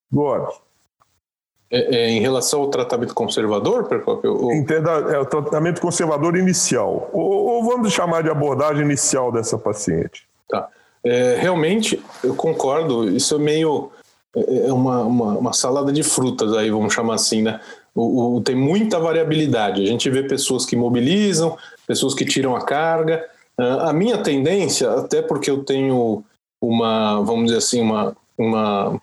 Gob. 0.09 0.47
É, 1.75 1.95
é, 1.95 2.09
em 2.11 2.19
relação 2.19 2.61
ao 2.61 2.67
tratamento 2.67 3.15
conservador, 3.15 3.85
Percópio? 3.85 4.51
Entenda, 4.53 4.91
é 4.91 5.17
o 5.17 5.25
tratamento 5.25 5.81
conservador 5.81 6.37
inicial. 6.37 7.09
Ou, 7.11 7.47
ou, 7.47 7.63
vamos 7.63 7.91
chamar 7.91 8.21
de 8.21 8.29
abordagem 8.29 8.83
inicial 8.83 9.31
dessa 9.31 9.57
paciente. 9.57 10.27
Tá. 10.47 10.69
É, 11.03 11.35
realmente, 11.39 11.99
eu 12.23 12.35
concordo, 12.35 13.09
isso 13.09 13.33
é 13.33 13.39
meio 13.39 13.89
é, 14.35 14.67
é 14.67 14.71
uma, 14.73 15.01
uma, 15.01 15.37
uma 15.39 15.53
salada 15.53 15.91
de 15.91 16.03
frutas 16.03 16.53
aí, 16.53 16.69
vamos 16.69 16.93
chamar 16.93 17.15
assim, 17.15 17.41
né? 17.41 17.59
O, 17.95 18.35
o, 18.35 18.41
tem 18.41 18.55
muita 18.55 18.99
variabilidade. 18.99 19.81
A 19.81 19.87
gente 19.87 20.07
vê 20.11 20.21
pessoas 20.21 20.67
que 20.67 20.75
mobilizam, 20.75 21.57
pessoas 21.87 22.13
que 22.13 22.23
tiram 22.23 22.55
a 22.55 22.63
carga. 22.63 23.25
Uh, 23.59 23.79
a 23.81 23.93
minha 23.93 24.19
tendência, 24.19 24.91
até 24.91 25.23
porque 25.23 25.49
eu 25.49 25.63
tenho 25.63 26.23
uma, 26.61 27.19
vamos 27.21 27.45
dizer 27.45 27.57
assim, 27.57 27.81
uma, 27.81 28.15
uma 28.37 29.01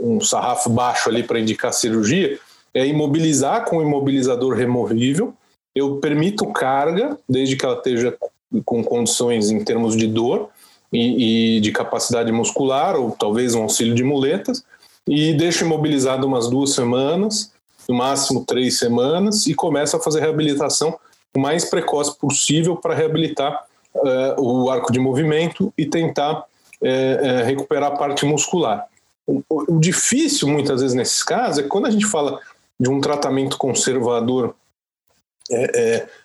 um 0.00 0.20
sarrafo 0.20 0.70
baixo 0.70 1.08
ali 1.08 1.22
para 1.22 1.40
indicar 1.40 1.72
cirurgia, 1.72 2.38
é 2.74 2.86
imobilizar 2.86 3.64
com 3.64 3.82
imobilizador 3.82 4.54
removível. 4.54 5.34
Eu 5.74 5.96
permito 5.96 6.46
carga, 6.52 7.18
desde 7.28 7.56
que 7.56 7.64
ela 7.64 7.76
esteja 7.76 8.16
com 8.64 8.82
condições 8.84 9.50
em 9.50 9.64
termos 9.64 9.96
de 9.96 10.06
dor 10.06 10.48
e, 10.92 11.56
e 11.56 11.60
de 11.60 11.72
capacidade 11.72 12.30
muscular, 12.30 12.96
ou 12.96 13.10
talvez 13.12 13.54
um 13.54 13.62
auxílio 13.62 13.94
de 13.94 14.04
muletas, 14.04 14.64
e 15.08 15.32
deixo 15.34 15.64
imobilizado 15.64 16.26
umas 16.26 16.48
duas 16.48 16.74
semanas 16.74 17.52
no 17.88 17.96
máximo 17.96 18.44
três 18.44 18.78
semanas, 18.78 19.46
e 19.46 19.54
começa 19.54 19.96
a 19.96 20.00
fazer 20.00 20.20
reabilitação 20.20 20.96
o 21.34 21.40
mais 21.40 21.64
precoce 21.64 22.16
possível 22.16 22.76
para 22.76 22.94
reabilitar 22.94 23.64
uh, 23.94 24.40
o 24.40 24.70
arco 24.70 24.92
de 24.92 25.00
movimento 25.00 25.72
e 25.76 25.86
tentar 25.86 26.40
uh, 26.40 26.42
uh, 26.42 27.44
recuperar 27.44 27.92
a 27.92 27.96
parte 27.96 28.24
muscular. 28.24 28.86
O, 29.26 29.78
difícil, 29.78 30.48
muitas 30.48 30.80
vezes, 30.80 30.96
nesses 30.96 31.22
casos, 31.22 31.64
é 31.64 31.68
quando 31.68 31.86
a 31.86 31.90
gente 31.90 32.06
fala 32.06 32.40
de 32.78 32.88
um 32.88 33.00
tratamento 33.00 33.56
conservador 33.56 34.54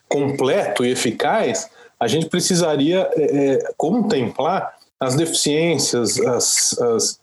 completo 0.08 0.86
e 0.86 0.92
eficaz, 0.92 1.70
a 2.00 2.08
gente 2.08 2.28
precisaria 2.28 3.10
contemplar 3.76 4.78
as 5.00 5.16
deficiências, 5.16 6.20
as, 6.20 6.80
as, 6.80 7.20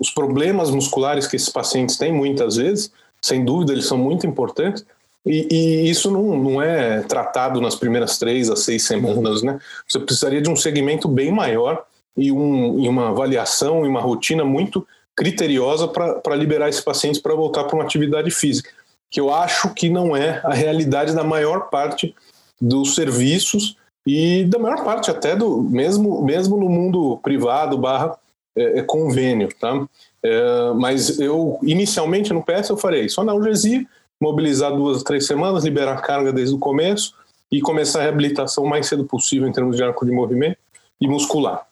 os 0.00 0.10
problemas 0.10 0.70
musculares 0.70 1.26
que 1.26 1.36
esses 1.36 1.48
pacientes 1.48 1.96
têm 1.96 2.12
muitas 2.12 2.56
vezes, 2.56 2.92
sem 3.22 3.44
dúvida, 3.44 3.72
eles 3.72 3.86
são 3.86 3.96
muito 3.96 4.26
importantes. 4.26 4.84
E, 5.24 5.48
e, 5.50 5.90
isso 5.90 6.10
não, 6.10 6.36
não 6.36 6.62
é 6.62 7.00
tratado 7.02 7.60
nas 7.60 7.74
primeiras 7.74 8.18
três 8.18 8.50
a 8.50 8.56
seis 8.56 8.82
semanas, 8.82 9.42
né? 9.42 9.58
Você 9.88 9.98
precisaria 9.98 10.42
de 10.42 10.50
um 10.50 10.56
segmento 10.56 11.08
bem 11.08 11.32
maior 11.32 11.86
e, 12.16 12.30
um, 12.30 12.78
e 12.78 12.88
uma 12.88 13.08
avaliação 13.08 13.86
e 13.86 13.88
uma 13.88 14.00
rotina 14.00 14.44
muito 14.44 14.86
criteriosa 15.16 15.86
para 15.88 16.36
liberar 16.36 16.68
esses 16.68 16.80
pacientes 16.80 17.20
para 17.20 17.34
voltar 17.34 17.64
para 17.64 17.76
uma 17.76 17.84
atividade 17.84 18.30
física, 18.30 18.70
que 19.10 19.20
eu 19.20 19.32
acho 19.32 19.72
que 19.74 19.88
não 19.88 20.16
é 20.16 20.40
a 20.44 20.52
realidade 20.52 21.14
da 21.14 21.22
maior 21.22 21.70
parte 21.70 22.14
dos 22.60 22.94
serviços 22.94 23.76
e 24.06 24.44
da 24.44 24.58
maior 24.58 24.84
parte 24.84 25.10
até 25.10 25.34
do 25.34 25.62
mesmo 25.62 26.22
mesmo 26.24 26.56
no 26.56 26.68
mundo 26.68 27.18
privado 27.22 27.78
barra 27.78 28.18
é, 28.56 28.80
é 28.80 28.82
convênio, 28.82 29.48
tá? 29.58 29.86
É, 30.22 30.72
mas 30.74 31.20
eu, 31.20 31.58
inicialmente 31.62 32.32
no 32.32 32.42
PS, 32.42 32.70
eu 32.70 32.76
farei 32.76 33.08
só 33.08 33.20
analgesia, 33.20 33.84
mobilizar 34.20 34.74
duas, 34.74 35.02
três 35.02 35.26
semanas, 35.26 35.64
liberar 35.64 36.00
carga 36.00 36.32
desde 36.32 36.54
o 36.54 36.58
começo 36.58 37.14
e 37.52 37.60
começar 37.60 38.00
a 38.00 38.02
reabilitação 38.02 38.64
o 38.64 38.68
mais 38.68 38.86
cedo 38.86 39.04
possível 39.04 39.46
em 39.46 39.52
termos 39.52 39.76
de 39.76 39.82
arco 39.82 40.04
de 40.04 40.12
movimento 40.12 40.58
e 41.00 41.06
muscular. 41.06 41.66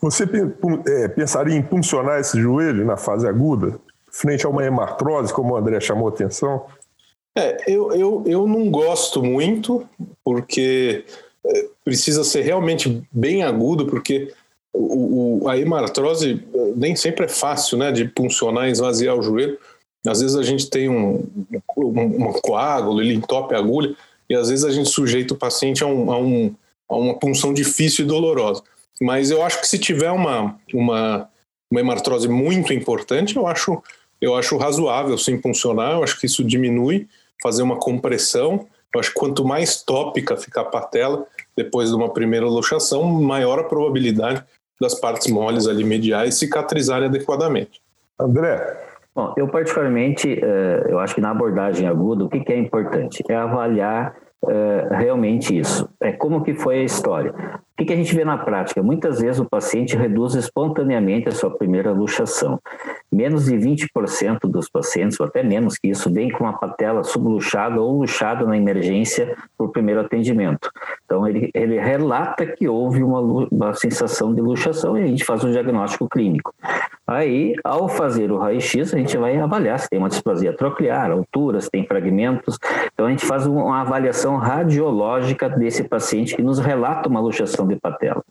Você 0.00 0.24
é, 0.86 1.08
pensaria 1.08 1.56
em 1.56 1.62
puncionar 1.62 2.20
esse 2.20 2.40
joelho 2.40 2.84
na 2.84 2.96
fase 2.96 3.26
aguda, 3.26 3.78
frente 4.10 4.46
a 4.46 4.48
uma 4.48 4.64
hemartrose, 4.64 5.32
como 5.32 5.54
o 5.54 5.56
André 5.56 5.80
chamou 5.80 6.08
a 6.08 6.10
atenção? 6.10 6.66
É, 7.36 7.56
eu, 7.66 7.92
eu, 7.92 8.24
eu 8.26 8.46
não 8.46 8.70
gosto 8.70 9.22
muito, 9.22 9.86
porque 10.24 11.04
é, 11.44 11.66
precisa 11.84 12.24
ser 12.24 12.42
realmente 12.42 13.02
bem 13.12 13.42
agudo, 13.42 13.86
porque 13.86 14.32
o, 14.72 15.42
o, 15.42 15.48
a 15.48 15.58
hemartrose 15.58 16.44
nem 16.76 16.94
sempre 16.94 17.24
é 17.24 17.28
fácil 17.28 17.78
né, 17.78 17.90
de 17.90 18.04
puncionar 18.06 18.68
esvaziar 18.68 19.16
o 19.16 19.22
joelho. 19.22 19.58
Às 20.06 20.20
vezes 20.20 20.36
a 20.36 20.42
gente 20.42 20.70
tem 20.70 20.88
um, 20.88 21.26
um, 21.76 22.28
um 22.28 22.32
coágulo, 22.34 23.02
ele 23.02 23.14
entope 23.14 23.54
a 23.54 23.58
agulha, 23.58 23.94
e 24.28 24.34
às 24.34 24.48
vezes 24.48 24.64
a 24.64 24.70
gente 24.70 24.88
sujeita 24.88 25.34
o 25.34 25.36
paciente 25.36 25.82
a, 25.82 25.86
um, 25.86 26.12
a, 26.12 26.18
um, 26.18 26.54
a 26.88 26.96
uma 26.96 27.14
punção 27.18 27.52
difícil 27.52 28.04
e 28.04 28.08
dolorosa. 28.08 28.62
Mas 29.00 29.30
eu 29.30 29.42
acho 29.42 29.60
que 29.60 29.66
se 29.66 29.78
tiver 29.78 30.10
uma, 30.10 30.58
uma, 30.72 31.28
uma 31.70 31.80
hemartrose 31.80 32.28
muito 32.28 32.72
importante, 32.72 33.36
eu 33.36 33.46
acho, 33.46 33.82
eu 34.20 34.34
acho 34.34 34.56
razoável 34.56 35.16
sim 35.16 35.40
funcionar, 35.40 35.92
eu 35.92 36.02
acho 36.02 36.18
que 36.18 36.26
isso 36.26 36.44
diminui, 36.44 37.08
fazer 37.42 37.62
uma 37.62 37.76
compressão. 37.76 38.66
Eu 38.92 39.00
acho 39.00 39.10
que 39.10 39.18
quanto 39.18 39.44
mais 39.44 39.82
tópica 39.82 40.36
ficar 40.36 40.62
a 40.62 40.64
patela, 40.64 41.26
depois 41.56 41.90
de 41.90 41.94
uma 41.94 42.12
primeira 42.12 42.46
luxação, 42.46 43.04
maior 43.04 43.58
a 43.58 43.64
probabilidade 43.64 44.44
das 44.80 44.94
partes 44.94 45.26
moles 45.28 45.66
ali 45.66 45.84
mediais 45.84 46.36
cicatrizarem 46.36 47.08
adequadamente. 47.08 47.80
André, 48.18 48.88
Bom, 49.18 49.34
eu 49.36 49.48
particularmente, 49.48 50.38
eh, 50.40 50.86
eu 50.88 51.00
acho 51.00 51.16
que 51.16 51.20
na 51.20 51.32
abordagem 51.32 51.88
aguda, 51.88 52.22
o 52.22 52.28
que 52.28 52.52
é 52.52 52.56
importante? 52.56 53.20
É 53.28 53.34
avaliar 53.34 54.14
eh, 54.46 54.88
realmente 54.92 55.58
isso. 55.58 55.88
É 56.00 56.12
como 56.12 56.42
que 56.42 56.54
foi 56.54 56.80
a 56.80 56.84
história. 56.84 57.34
O 57.80 57.84
que 57.84 57.92
a 57.92 57.96
gente 57.96 58.14
vê 58.14 58.24
na 58.24 58.38
prática? 58.38 58.82
Muitas 58.82 59.20
vezes 59.20 59.40
o 59.40 59.44
paciente 59.44 59.96
reduz 59.96 60.34
espontaneamente 60.34 61.28
a 61.28 61.32
sua 61.32 61.50
primeira 61.50 61.92
luxação. 61.92 62.60
Menos 63.10 63.46
de 63.46 63.56
20% 63.56 64.40
dos 64.44 64.68
pacientes, 64.68 65.18
ou 65.20 65.26
até 65.26 65.42
menos 65.42 65.76
que 65.76 65.88
isso, 65.88 66.12
vem 66.12 66.30
com 66.30 66.44
uma 66.44 66.58
patela 66.58 67.04
subluxada 67.04 67.80
ou 67.80 68.00
luxada 68.00 68.44
na 68.44 68.56
emergência 68.56 69.36
por 69.56 69.70
primeiro 69.70 70.00
atendimento. 70.00 70.70
Então, 71.04 71.26
ele, 71.26 71.50
ele 71.54 71.78
relata 71.78 72.46
que 72.46 72.68
houve 72.68 73.02
uma, 73.02 73.20
uma 73.20 73.74
sensação 73.74 74.34
de 74.34 74.40
luxação 74.40 74.98
e 74.98 75.02
a 75.02 75.06
gente 75.06 75.24
faz 75.24 75.44
um 75.44 75.50
diagnóstico 75.50 76.08
clínico. 76.08 76.52
Aí, 77.08 77.54
ao 77.64 77.88
fazer 77.88 78.30
o 78.30 78.36
raio-x, 78.36 78.92
a 78.92 78.98
gente 78.98 79.16
vai 79.16 79.38
avaliar 79.38 79.78
se 79.78 79.88
tem 79.88 79.98
uma 79.98 80.10
displasia 80.10 80.52
troclear, 80.52 81.10
altura, 81.10 81.58
se 81.58 81.70
tem 81.70 81.86
fragmentos. 81.86 82.58
Então, 82.92 83.06
a 83.06 83.10
gente 83.10 83.24
faz 83.24 83.46
uma 83.46 83.80
avaliação 83.80 84.36
radiológica 84.36 85.48
desse 85.48 85.84
paciente 85.84 86.36
que 86.36 86.42
nos 86.42 86.58
relata 86.58 87.08
uma 87.08 87.18
luxação 87.18 87.66
de 87.66 87.76
patela. 87.76 88.22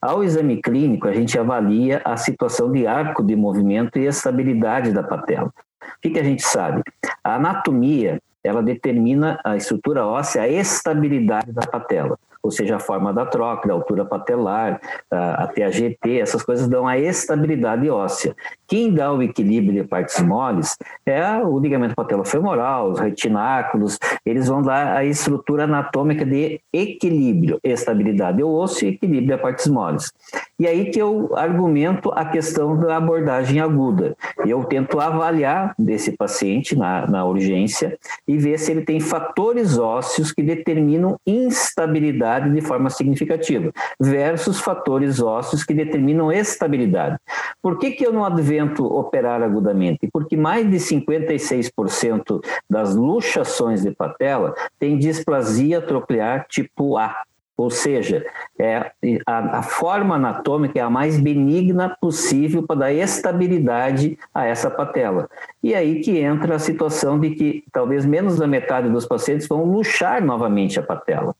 Ao 0.00 0.22
exame 0.22 0.62
clínico, 0.62 1.08
a 1.08 1.12
gente 1.12 1.36
avalia 1.36 2.00
a 2.04 2.16
situação 2.16 2.70
de 2.70 2.86
arco 2.86 3.20
de 3.20 3.34
movimento 3.34 3.98
e 3.98 4.06
estabilidade 4.06 4.92
da 4.92 5.02
patela. 5.02 5.48
O 5.48 6.00
que, 6.00 6.10
que 6.10 6.20
a 6.20 6.24
gente 6.24 6.42
sabe? 6.42 6.84
A 7.24 7.34
anatomia, 7.34 8.20
ela 8.44 8.62
determina 8.62 9.40
a 9.42 9.56
estrutura 9.56 10.06
óssea, 10.06 10.42
a 10.42 10.48
estabilidade 10.48 11.50
da 11.50 11.66
patela 11.66 12.16
ou 12.44 12.50
seja, 12.50 12.76
a 12.76 12.78
forma 12.78 13.10
da 13.12 13.24
troca, 13.24 13.70
a 13.70 13.72
altura 13.72 14.04
patelar, 14.04 14.78
até 15.10 15.64
a 15.64 15.70
GT, 15.70 16.18
essas 16.18 16.42
coisas 16.42 16.68
dão 16.68 16.86
a 16.86 16.98
estabilidade 16.98 17.88
óssea. 17.88 18.36
Quem 18.68 18.92
dá 18.92 19.10
o 19.10 19.22
equilíbrio 19.22 19.82
de 19.82 19.88
partes 19.88 20.20
moles 20.20 20.76
é 21.06 21.38
o 21.42 21.58
ligamento 21.58 21.94
patelofemoral, 21.94 22.90
os 22.90 23.00
retináculos, 23.00 23.98
eles 24.26 24.46
vão 24.46 24.60
dar 24.60 24.94
a 24.94 25.04
estrutura 25.04 25.64
anatômica 25.64 26.24
de 26.24 26.60
equilíbrio, 26.70 27.58
estabilidade 27.64 28.38
do 28.38 28.50
osso 28.50 28.84
e 28.84 28.88
equilíbrio 28.88 29.36
de 29.36 29.42
partes 29.42 29.66
moles. 29.66 30.12
E 30.58 30.68
aí 30.68 30.90
que 30.90 31.00
eu 31.00 31.30
argumento 31.36 32.12
a 32.14 32.24
questão 32.24 32.78
da 32.78 32.96
abordagem 32.96 33.60
aguda. 33.60 34.16
Eu 34.46 34.64
tento 34.64 35.00
avaliar 35.00 35.74
desse 35.76 36.12
paciente 36.16 36.76
na, 36.76 37.06
na 37.08 37.24
urgência 37.24 37.98
e 38.26 38.38
ver 38.38 38.58
se 38.58 38.70
ele 38.70 38.82
tem 38.82 39.00
fatores 39.00 39.78
ósseos 39.78 40.30
que 40.30 40.42
determinam 40.42 41.18
instabilidade 41.26 42.50
de 42.50 42.60
forma 42.60 42.88
significativa, 42.88 43.72
versus 44.00 44.60
fatores 44.60 45.20
ósseos 45.20 45.64
que 45.64 45.74
determinam 45.74 46.30
estabilidade. 46.30 47.18
Por 47.60 47.78
que, 47.78 47.90
que 47.90 48.06
eu 48.06 48.12
não 48.12 48.24
advento 48.24 48.84
operar 48.84 49.42
agudamente? 49.42 50.08
Porque 50.12 50.36
mais 50.36 50.70
de 50.70 50.76
56% 50.76 52.40
das 52.70 52.94
luxações 52.94 53.82
de 53.82 53.90
patela 53.90 54.54
têm 54.78 54.98
displasia 54.98 55.80
troclear 55.80 56.46
tipo 56.48 56.96
A. 56.96 57.22
Ou 57.56 57.70
seja, 57.70 58.26
é, 58.58 58.90
a, 59.24 59.58
a, 59.58 59.62
forma 59.62 60.16
anatômica 60.16 60.78
é 60.78 60.82
a 60.82 60.90
mais 60.90 61.20
benigna 61.20 61.96
possível 62.00 62.64
para 62.64 62.80
dar 62.80 62.92
estabilidade 62.92 64.18
a 64.34 64.44
essa 64.44 64.68
patela. 64.68 65.28
E 65.62 65.72
aí 65.72 66.00
que 66.00 66.18
entra 66.18 66.56
a 66.56 66.58
situação 66.58 67.18
de 67.18 67.30
que 67.30 67.64
talvez 67.70 68.04
menos 68.04 68.38
da 68.38 68.46
metade 68.46 68.88
dos 68.88 69.06
pacientes 69.06 69.46
vão 69.46 69.64
luxar 69.64 70.24
novamente 70.24 70.80
a 70.80 70.82
patela. 70.82 71.34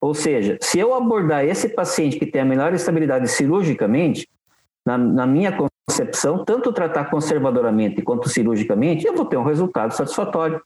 Ou 0.00 0.14
seja, 0.14 0.56
se 0.60 0.78
eu 0.78 0.94
abordar 0.94 1.44
esse 1.44 1.68
paciente 1.68 2.18
que 2.18 2.26
tem 2.26 2.40
a 2.40 2.46
melhor 2.46 2.72
estabilidade 2.72 3.28
cirurgicamente, 3.28 4.26
na, 4.84 4.98
na 4.98 5.26
minha 5.26 5.56
concepção, 5.86 6.44
tanto 6.44 6.72
tratar 6.72 7.10
conservadoramente 7.10 8.02
quanto 8.02 8.28
cirurgicamente, 8.28 9.06
eu 9.06 9.14
vou 9.14 9.26
ter 9.26 9.36
um 9.36 9.44
resultado 9.44 9.92
satisfatório. 9.92 10.60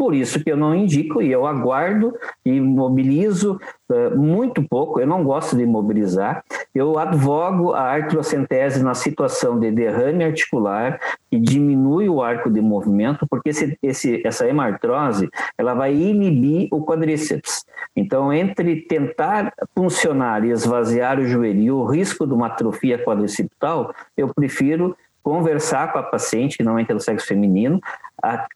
Por 0.00 0.14
isso 0.14 0.42
que 0.42 0.50
eu 0.50 0.56
não 0.56 0.74
indico 0.74 1.20
e 1.20 1.30
eu 1.30 1.46
aguardo 1.46 2.14
e 2.42 2.58
mobilizo 2.58 3.60
uh, 3.90 4.18
muito 4.18 4.62
pouco. 4.62 4.98
Eu 4.98 5.06
não 5.06 5.22
gosto 5.22 5.54
de 5.54 5.66
mobilizar. 5.66 6.42
Eu 6.74 6.98
advogo 6.98 7.74
a 7.74 7.82
artrocentese 7.82 8.82
na 8.82 8.94
situação 8.94 9.60
de 9.60 9.70
derrame 9.70 10.24
articular 10.24 10.98
que 11.30 11.38
diminui 11.38 12.08
o 12.08 12.22
arco 12.22 12.48
de 12.48 12.62
movimento, 12.62 13.26
porque 13.28 13.50
esse, 13.50 13.78
esse, 13.82 14.26
essa 14.26 14.48
hemartrose 14.48 15.28
ela 15.58 15.74
vai 15.74 15.94
inibir 15.94 16.68
o 16.72 16.82
quadríceps. 16.82 17.66
Então, 17.94 18.32
entre 18.32 18.80
tentar 18.80 19.52
funcionar 19.74 20.46
e 20.46 20.50
esvaziar 20.50 21.20
o 21.20 21.26
joelho 21.26 21.60
e 21.60 21.70
o 21.70 21.84
risco 21.84 22.26
de 22.26 22.32
uma 22.32 22.46
atrofia 22.46 23.04
quadricipital, 23.04 23.94
eu 24.16 24.32
prefiro 24.32 24.96
conversar 25.22 25.92
com 25.92 25.98
a 25.98 26.02
paciente, 26.02 26.56
que 26.56 26.62
normalmente 26.62 26.90
é 26.90 26.94
do 26.94 27.00
sexo 27.00 27.26
feminino, 27.26 27.80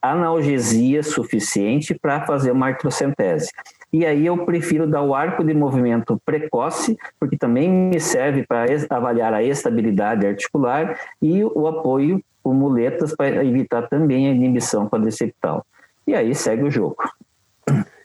analgesia 0.01 1.03
suficiente 1.03 1.93
para 1.93 2.25
fazer 2.25 2.51
uma 2.51 2.67
artrocentese. 2.67 3.49
E 3.91 4.05
aí 4.05 4.25
eu 4.25 4.45
prefiro 4.45 4.85
dar 4.85 5.01
o 5.01 5.15
arco 5.15 5.43
de 5.43 5.53
movimento 5.53 6.19
precoce, 6.25 6.97
porque 7.19 7.37
também 7.37 7.69
me 7.69 7.99
serve 7.99 8.45
para 8.45 8.65
avaliar 8.89 9.33
a 9.33 9.41
estabilidade 9.41 10.27
articular 10.27 10.99
e 11.21 11.43
o 11.43 11.67
apoio 11.67 12.21
com 12.43 12.53
muletas 12.53 13.15
para 13.15 13.43
evitar 13.43 13.87
também 13.87 14.27
a 14.27 14.31
inibição 14.31 14.87
quadricepital. 14.87 15.65
E 16.05 16.13
aí 16.13 16.35
segue 16.35 16.63
o 16.63 16.69
jogo. 16.69 16.97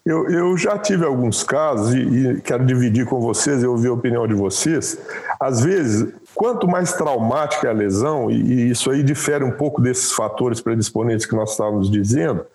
Eu, 0.04 0.30
eu 0.30 0.56
já 0.56 0.78
tive 0.78 1.04
alguns 1.04 1.42
casos, 1.42 1.94
e, 1.94 1.98
e 1.98 2.40
quero 2.40 2.64
dividir 2.64 3.04
com 3.04 3.20
vocês 3.20 3.62
e 3.62 3.66
ouvir 3.66 3.88
a 3.88 3.92
opinião 3.92 4.26
de 4.26 4.34
vocês. 4.34 4.98
Às 5.38 5.60
vezes, 5.60 6.12
quanto 6.40 6.66
mais 6.66 6.94
traumática 6.94 7.66
é 7.66 7.70
a 7.70 7.74
lesão, 7.74 8.30
e, 8.30 8.70
isso 8.70 8.90
aí 8.90 9.02
difere 9.02 9.44
um 9.44 9.50
pouco 9.50 9.82
desses 9.82 10.10
fatores 10.12 10.58
predisponentes 10.58 11.26
que 11.26 11.36
nós 11.36 11.50
estávamos 11.50 11.90
dizendo, 11.90 12.46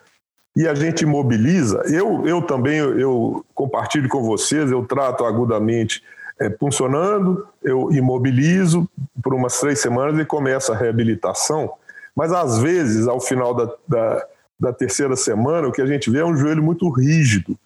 e 0.58 0.68
a 0.68 0.74
gente 0.74 1.04
imobiliza, 1.04 1.84
eu, 1.86 2.26
eu 2.26 2.42
também 2.42 2.78
eu 2.78 3.46
compartilho 3.54 4.10
com 4.10 4.24
vocês, 4.24 4.72
eu 4.72 4.84
trato 4.84 5.24
agudamente 5.24 6.02
é, 6.42 6.50
funcionando, 6.50 7.48
eu 7.62 7.92
imobilizo 7.92 8.90
por 9.22 9.36
umas 9.36 9.60
três 9.60 9.80
semanas 9.80 10.20
e 10.20 10.26
começo 10.26 10.74
a 10.74 10.76
reabilitação, 10.76 11.72
mas 12.16 12.32
às 12.32 12.58
vezes, 12.58 13.08
ao 13.08 13.22
final 13.22 13.54
da, 13.54 13.72
da 13.88 14.26
da 14.58 14.72
terceira 14.72 15.18
semana, 15.18 15.68
o 15.68 15.72
que 15.72 15.82
a 15.82 15.86
gente 15.86 16.10
vê 16.10 16.20
é 16.20 16.26
um 16.26 16.38
joelho 16.38 16.64
muito 16.64 16.90
rígido. 16.90 17.58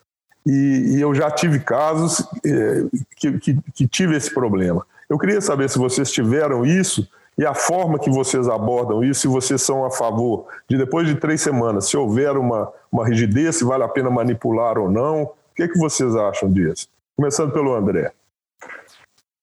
E, 0.43 0.95
e 0.95 1.01
eu 1.01 1.13
já 1.13 1.29
tive 1.29 1.59
casos 1.59 2.27
é, 2.43 2.83
que, 3.15 3.37
que, 3.37 3.57
que 3.73 3.87
tive 3.87 4.17
esse 4.17 4.33
problema. 4.33 4.83
Eu 5.09 5.17
queria 5.17 5.41
saber 5.41 5.69
se 5.69 5.79
vocês 5.79 6.11
tiveram 6.11 6.63
isso 6.63 7.09
e 7.35 7.45
a 7.45 7.53
forma 7.53 7.97
que 7.97 8.09
vocês 8.09 8.47
abordam 8.47 9.03
isso, 9.03 9.21
se 9.21 9.27
vocês 9.27 9.61
são 9.61 9.83
a 9.83 9.89
favor 9.89 10.45
de, 10.69 10.77
depois 10.77 11.07
de 11.07 11.15
três 11.15 11.41
semanas, 11.41 11.89
se 11.89 11.97
houver 11.97 12.37
uma, 12.37 12.71
uma 12.91 13.07
rigidez, 13.07 13.55
se 13.55 13.63
vale 13.63 13.83
a 13.83 13.87
pena 13.87 14.09
manipular 14.09 14.77
ou 14.77 14.91
não. 14.91 15.23
O 15.23 15.31
que, 15.55 15.63
é 15.63 15.67
que 15.67 15.79
vocês 15.79 16.15
acham 16.15 16.51
disso? 16.51 16.87
Começando 17.15 17.51
pelo 17.51 17.73
André. 17.73 18.11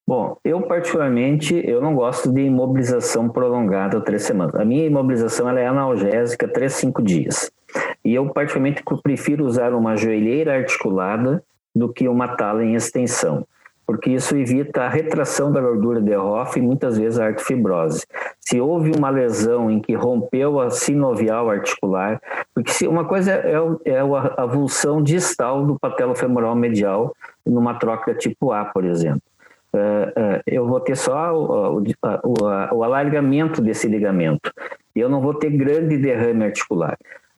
Bom, 0.06 0.36
eu 0.44 0.62
particularmente 0.62 1.60
eu 1.68 1.80
não 1.80 1.94
gosto 1.94 2.30
de 2.30 2.42
imobilização 2.42 3.28
prolongada 3.28 4.00
três 4.00 4.22
semanas. 4.22 4.54
A 4.54 4.64
minha 4.64 4.86
imobilização 4.86 5.48
ela 5.48 5.58
é 5.58 5.66
analgésica 5.66 6.46
três 6.46 6.74
cinco 6.74 7.02
dias. 7.02 7.50
E 8.04 8.14
eu 8.14 8.28
particularmente 8.32 8.84
prefiro 9.02 9.44
usar 9.44 9.74
uma 9.74 9.96
joelheira 9.96 10.54
articulada 10.54 11.42
do 11.74 11.92
que 11.92 12.06
uma 12.06 12.36
tala 12.36 12.64
em 12.64 12.76
extensão, 12.76 13.44
porque 13.86 14.10
isso 14.10 14.36
evita 14.36 14.82
a 14.82 14.88
retração 14.88 15.52
da 15.52 15.60
gordura 15.60 16.00
de 16.00 16.16
Hoff 16.16 16.58
e 16.58 16.62
muitas 16.62 16.98
vezes 16.98 17.18
a 17.18 17.26
artrofibrose. 17.26 18.04
Se 18.40 18.60
houve 18.60 18.90
uma 18.96 19.10
lesão 19.10 19.70
em 19.70 19.80
que 19.80 19.94
rompeu 19.94 20.60
a 20.60 20.70
sinovial 20.70 21.48
articular, 21.48 22.20
porque 22.54 22.72
se, 22.72 22.88
uma 22.88 23.04
coisa 23.04 23.32
é, 23.32 23.54
é, 23.84 23.92
é 23.92 24.00
a 24.00 24.42
avulsão 24.42 25.02
distal 25.02 25.64
do 25.64 25.78
patelo 25.78 26.14
femoral 26.14 26.56
medial 26.56 27.14
numa 27.46 27.74
troca 27.74 28.12
tipo 28.14 28.52
A, 28.52 28.64
por 28.64 28.84
exemplo 28.84 29.22
uh, 29.76 30.38
uh, 30.38 30.42
eu 30.46 30.66
vou 30.66 30.80
ter 30.80 30.96
só 30.96 31.32
o, 31.32 31.78
o, 31.78 31.82
o, 32.72 32.82
alargamento 32.82 33.60
desse 33.60 33.86
ligamento. 33.86 34.52
Eu 34.94 35.08
não 35.08 35.20
vou 35.20 35.34
ter 35.34 35.50
grande 35.50 35.98
derrame 35.98 36.44
articular. 36.44 36.96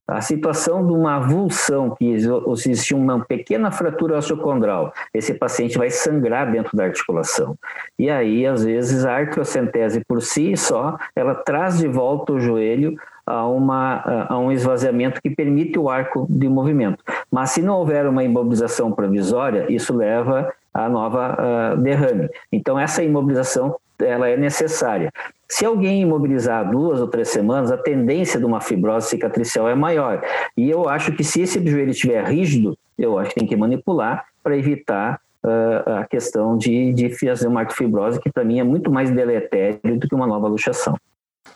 A 0.09 0.23
situação 0.23 0.87
de 0.87 0.93
uma 0.93 1.17
avulsão, 1.17 1.95
que 1.95 2.11
existe 2.11 2.95
uma 2.95 3.23
pequena 3.23 3.71
fratura 3.71 4.17
osteocondral, 4.17 4.91
esse 5.13 5.35
paciente 5.35 5.77
vai 5.77 5.91
sangrar 5.91 6.51
dentro 6.51 6.75
da 6.75 6.85
articulação. 6.85 7.55
E 7.99 8.09
aí, 8.09 8.47
às 8.47 8.65
vezes, 8.65 9.05
a 9.05 9.17
artrocentese 9.17 10.03
por 10.09 10.23
si 10.23 10.57
só, 10.57 10.97
ela 11.15 11.35
traz 11.35 11.77
de 11.77 11.87
volta 11.87 12.33
o 12.33 12.41
joelho 12.41 12.97
a, 13.27 13.47
uma, 13.47 14.27
a 14.31 14.39
um 14.39 14.51
esvaziamento 14.51 15.21
que 15.21 15.29
permite 15.29 15.79
o 15.79 15.91
arco 15.91 16.27
de 16.31 16.49
movimento. 16.49 17.05
Mas 17.31 17.51
se 17.51 17.61
não 17.61 17.77
houver 17.77 18.07
uma 18.07 18.25
imobilização 18.25 18.91
provisória, 18.91 19.67
isso 19.69 19.95
leva 19.95 20.51
a 20.73 20.89
nova 20.89 21.37
uh, 21.75 21.77
derrame. 21.77 22.31
Então, 22.51 22.79
essa 22.79 23.03
imobilização 23.03 23.77
ela 23.99 24.29
é 24.29 24.37
necessária. 24.37 25.13
Se 25.51 25.65
alguém 25.65 26.03
imobilizar 26.03 26.71
duas 26.71 27.01
ou 27.01 27.09
três 27.09 27.29
semanas, 27.29 27.73
a 27.73 27.77
tendência 27.79 28.39
de 28.39 28.45
uma 28.45 28.61
fibrose 28.61 29.09
cicatricial 29.09 29.69
é 29.69 29.75
maior. 29.75 30.23
E 30.57 30.69
eu 30.69 30.89
acho 30.89 31.13
que 31.13 31.25
se 31.25 31.41
esse 31.41 31.65
joelho 31.67 31.91
estiver 31.91 32.23
rígido, 32.25 32.77
eu 32.99 33.19
acho 33.19 33.31
que 33.31 33.41
tem 33.41 33.49
que 33.49 33.57
manipular 33.57 34.27
para 34.43 34.57
evitar 34.57 35.21
uh, 35.45 35.91
a 36.01 36.07
questão 36.07 36.57
de, 36.57 36.93
de 36.93 37.11
fazer 37.11 37.49
uma 37.49 37.61
artrofibrose, 37.61 38.21
que 38.21 38.31
para 38.31 38.45
mim 38.45 38.59
é 38.59 38.65
muito 38.65 38.91
mais 38.91 39.11
deletério 39.11 39.99
do 39.99 40.07
que 40.07 40.15
uma 40.15 40.27
nova 40.27 40.49
luxação. 40.49 40.97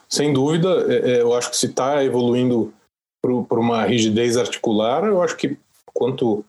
Sem 0.09 0.33
dúvida, 0.33 0.69
é, 0.89 1.13
é, 1.13 1.23
eu 1.23 1.35
acho 1.35 1.51
que 1.51 1.57
se 1.57 1.67
está 1.67 2.05
evoluindo 2.05 2.73
para 3.21 3.59
uma 3.59 3.85
rigidez 3.85 4.37
articular, 4.37 5.05
eu 5.05 5.23
acho 5.23 5.37
que 5.37 5.57
quanto 5.93 6.45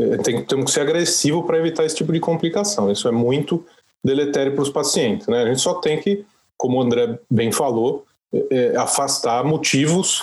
é, 0.00 0.16
tem, 0.18 0.44
temos 0.44 0.66
que 0.66 0.70
ser 0.72 0.80
agressivo 0.80 1.42
para 1.44 1.58
evitar 1.58 1.84
esse 1.84 1.96
tipo 1.96 2.12
de 2.12 2.20
complicação. 2.20 2.90
Isso 2.90 3.08
é 3.08 3.12
muito 3.12 3.64
deletério 4.04 4.54
para 4.54 4.62
os 4.62 4.70
pacientes. 4.70 5.26
Né? 5.26 5.42
A 5.42 5.46
gente 5.46 5.60
só 5.60 5.74
tem 5.74 6.00
que, 6.00 6.24
como 6.56 6.78
o 6.78 6.82
André 6.82 7.18
bem 7.30 7.52
falou, 7.52 8.04
é, 8.32 8.72
é 8.72 8.76
afastar 8.76 9.44
motivos 9.44 10.22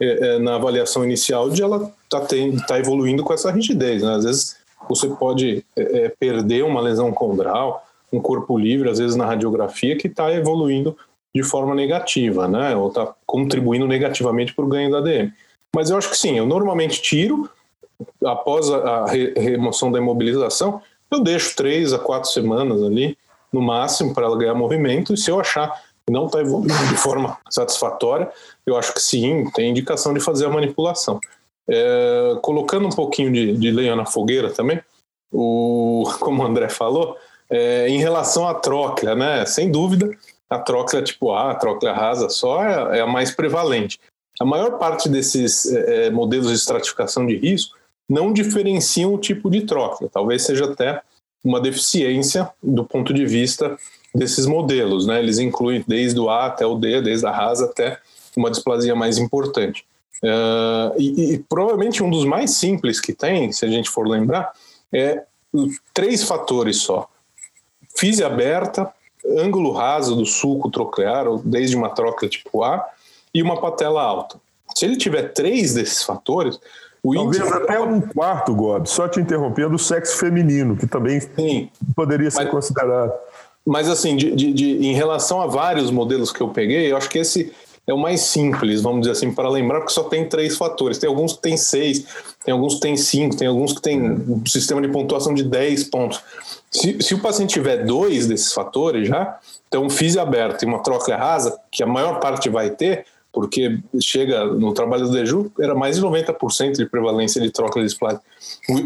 é, 0.00 0.06
é, 0.06 0.38
na 0.38 0.56
avaliação 0.56 1.04
inicial 1.04 1.50
de 1.50 1.62
ela 1.62 1.92
estar 2.04 2.20
tá, 2.20 2.36
tá 2.66 2.78
evoluindo 2.78 3.22
com 3.22 3.32
essa 3.32 3.50
rigidez. 3.50 4.02
Né? 4.02 4.14
Às 4.14 4.24
vezes 4.24 4.56
você 4.88 5.08
pode 5.08 5.64
é, 5.76 6.08
perder 6.18 6.64
uma 6.64 6.80
lesão 6.80 7.12
condral, 7.12 7.84
um 8.12 8.20
corpo 8.20 8.58
livre, 8.58 8.88
às 8.88 8.98
vezes 8.98 9.16
na 9.16 9.26
radiografia, 9.26 9.96
que 9.96 10.08
está 10.08 10.32
evoluindo 10.32 10.96
de 11.34 11.42
forma 11.42 11.74
negativa, 11.74 12.46
né? 12.46 12.76
ou 12.76 12.88
está 12.88 13.14
contribuindo 13.26 13.86
negativamente 13.86 14.54
para 14.54 14.64
o 14.64 14.68
ganho 14.68 14.90
da 14.90 15.00
DM. 15.00 15.32
Mas 15.74 15.90
eu 15.90 15.96
acho 15.96 16.10
que 16.10 16.16
sim, 16.16 16.38
eu 16.38 16.46
normalmente 16.46 17.02
tiro, 17.02 17.50
após 18.24 18.70
a, 18.70 19.06
remoção 19.06 19.90
da 19.90 19.98
imobilização, 19.98 20.80
eu 21.10 21.20
deixo 21.20 21.56
três 21.56 21.92
a 21.92 21.98
quatro 21.98 22.30
semanas 22.30 22.82
ali, 22.82 23.16
no 23.54 23.62
máximo, 23.62 24.12
para 24.12 24.26
ela 24.26 24.36
ganhar 24.36 24.54
movimento, 24.54 25.14
e 25.14 25.16
se 25.16 25.30
eu 25.30 25.40
achar 25.40 25.70
que 26.06 26.12
não 26.12 26.26
está 26.26 26.40
evoluindo 26.40 26.74
de 26.88 26.96
forma 26.96 27.38
satisfatória, 27.48 28.30
eu 28.66 28.76
acho 28.76 28.92
que 28.92 29.00
sim, 29.00 29.48
tem 29.54 29.70
indicação 29.70 30.12
de 30.12 30.20
fazer 30.20 30.46
a 30.46 30.50
manipulação. 30.50 31.20
É, 31.66 32.36
colocando 32.42 32.86
um 32.86 32.90
pouquinho 32.90 33.32
de, 33.32 33.56
de 33.56 33.70
lenha 33.70 33.96
na 33.96 34.04
fogueira 34.04 34.50
também, 34.50 34.80
o, 35.32 36.04
como 36.20 36.42
o 36.42 36.46
André 36.46 36.68
falou, 36.68 37.16
é, 37.48 37.88
em 37.88 37.98
relação 37.98 38.46
à 38.46 38.54
tróclea, 38.54 39.14
né? 39.14 39.46
Sem 39.46 39.70
dúvida, 39.70 40.10
a 40.50 40.58
tróclea 40.58 41.02
tipo 41.02 41.32
A, 41.32 41.52
a 41.52 41.54
tróclea 41.54 41.92
rasa 41.92 42.28
só 42.28 42.62
é, 42.62 42.98
é 42.98 43.00
a 43.00 43.06
mais 43.06 43.30
prevalente. 43.30 43.98
A 44.40 44.44
maior 44.44 44.78
parte 44.78 45.08
desses 45.08 45.72
é, 45.72 46.06
é 46.06 46.10
modelos 46.10 46.48
de 46.48 46.54
estratificação 46.54 47.24
de 47.26 47.36
risco 47.36 47.76
não 48.08 48.32
diferenciam 48.32 49.14
o 49.14 49.18
tipo 49.18 49.50
de 49.50 49.62
troca. 49.62 50.08
Talvez 50.12 50.42
seja 50.42 50.66
até 50.66 51.00
uma 51.44 51.60
deficiência 51.60 52.50
do 52.62 52.84
ponto 52.84 53.12
de 53.12 53.26
vista 53.26 53.76
desses 54.14 54.46
modelos. 54.46 55.06
Né? 55.06 55.18
Eles 55.18 55.38
incluem 55.38 55.84
desde 55.86 56.18
o 56.18 56.30
A 56.30 56.46
até 56.46 56.64
o 56.64 56.76
D, 56.76 57.02
desde 57.02 57.26
a 57.26 57.30
rasa 57.30 57.66
até 57.66 57.98
uma 58.36 58.50
displasia 58.50 58.94
mais 58.94 59.18
importante. 59.18 59.84
Uh, 60.22 60.94
e, 60.98 61.34
e, 61.34 61.38
provavelmente 61.38 62.02
um 62.02 62.08
dos 62.08 62.24
mais 62.24 62.52
simples 62.52 62.98
que 62.98 63.12
tem, 63.12 63.52
se 63.52 63.64
a 63.64 63.68
gente 63.68 63.90
for 63.90 64.08
lembrar, 64.08 64.52
é 64.92 65.22
três 65.92 66.24
fatores 66.24 66.78
só: 66.78 67.08
fise 67.94 68.24
aberta, 68.24 68.90
ângulo 69.36 69.72
raso 69.72 70.16
do 70.16 70.24
sulco 70.24 70.70
troclear, 70.70 71.28
ou 71.28 71.38
desde 71.44 71.76
uma 71.76 71.90
troca 71.90 72.26
tipo 72.26 72.62
A, 72.62 72.88
e 73.34 73.42
uma 73.42 73.60
patela 73.60 74.02
alta. 74.02 74.40
Se 74.74 74.86
ele 74.86 74.96
tiver 74.96 75.32
três 75.32 75.74
desses 75.74 76.02
fatores, 76.02 76.58
o 77.04 77.14
Talvez 77.14 77.36
índice... 77.36 77.54
até 77.54 77.78
um 77.78 78.00
quarto, 78.00 78.54
Gob, 78.54 78.88
só 78.88 79.06
te 79.06 79.20
interrompendo, 79.20 79.74
o 79.74 79.78
sexo 79.78 80.16
feminino, 80.16 80.74
que 80.74 80.86
também 80.86 81.20
Sim. 81.20 81.68
poderia 81.94 82.30
ser 82.30 82.44
mas, 82.44 82.50
considerado. 82.50 83.12
Mas, 83.66 83.90
assim, 83.90 84.16
de, 84.16 84.34
de, 84.34 84.52
de, 84.54 84.86
em 84.86 84.94
relação 84.94 85.42
a 85.42 85.46
vários 85.46 85.90
modelos 85.90 86.32
que 86.32 86.40
eu 86.40 86.48
peguei, 86.48 86.90
eu 86.90 86.96
acho 86.96 87.10
que 87.10 87.18
esse 87.18 87.52
é 87.86 87.92
o 87.92 87.98
mais 87.98 88.22
simples, 88.22 88.80
vamos 88.80 89.00
dizer 89.00 89.12
assim, 89.12 89.30
para 89.30 89.50
lembrar, 89.50 89.80
porque 89.80 89.92
só 89.92 90.04
tem 90.04 90.26
três 90.26 90.56
fatores. 90.56 90.96
Tem 90.96 91.08
alguns 91.08 91.34
que 91.34 91.42
tem 91.42 91.56
seis, 91.58 92.06
tem 92.42 92.52
alguns 92.52 92.76
que 92.76 92.80
tem 92.80 92.96
cinco, 92.96 93.36
tem 93.36 93.46
alguns 93.46 93.74
que 93.74 93.82
tem 93.82 94.00
um 94.00 94.42
sistema 94.46 94.80
de 94.80 94.88
pontuação 94.88 95.34
de 95.34 95.44
dez 95.44 95.84
pontos. 95.84 96.22
Se, 96.70 97.02
se 97.02 97.14
o 97.14 97.20
paciente 97.20 97.52
tiver 97.52 97.84
dois 97.84 98.26
desses 98.26 98.52
fatores 98.54 99.06
já, 99.06 99.38
então 99.68 99.90
físico 99.90 100.22
aberto 100.22 100.62
e 100.62 100.66
uma 100.66 100.82
troca 100.82 101.14
rasa, 101.14 101.58
que 101.70 101.82
a 101.82 101.86
maior 101.86 102.20
parte 102.20 102.48
vai 102.48 102.70
ter, 102.70 103.04
porque 103.34 103.80
chega 104.00 104.46
no 104.46 104.72
trabalho 104.72 105.06
do 105.06 105.12
Deju, 105.12 105.50
era 105.58 105.74
mais 105.74 105.96
de 105.96 106.02
90% 106.02 106.76
de 106.76 106.86
prevalência 106.86 107.40
de 107.40 107.50
troca 107.50 107.80
de 107.80 107.86
displástica. 107.86 108.24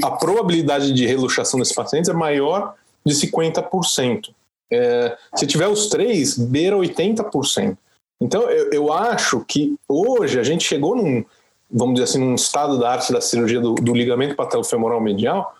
A 0.02 0.12
probabilidade 0.12 0.90
de 0.92 1.06
reluxação 1.06 1.60
desses 1.60 1.74
pacientes 1.74 2.08
é 2.08 2.14
maior 2.14 2.74
de 3.04 3.14
50%. 3.14 4.30
É, 4.70 5.16
se 5.36 5.46
tiver 5.46 5.68
os 5.68 5.88
três, 5.88 6.38
beira 6.38 6.76
80%. 6.76 7.76
Então, 8.20 8.42
eu, 8.50 8.72
eu, 8.72 8.92
acho 8.92 9.44
que 9.46 9.76
hoje 9.86 10.40
a 10.40 10.42
gente 10.42 10.64
chegou 10.64 10.96
num, 10.96 11.24
vamos 11.70 11.94
dizer 11.94 12.04
assim, 12.04 12.18
num 12.18 12.34
estado 12.34 12.78
da 12.78 12.90
arte 12.90 13.12
da 13.12 13.20
cirurgia 13.20 13.60
do, 13.60 13.74
do 13.74 13.94
ligamento 13.94 14.34
patelofemoral 14.34 15.00
medial, 15.00 15.54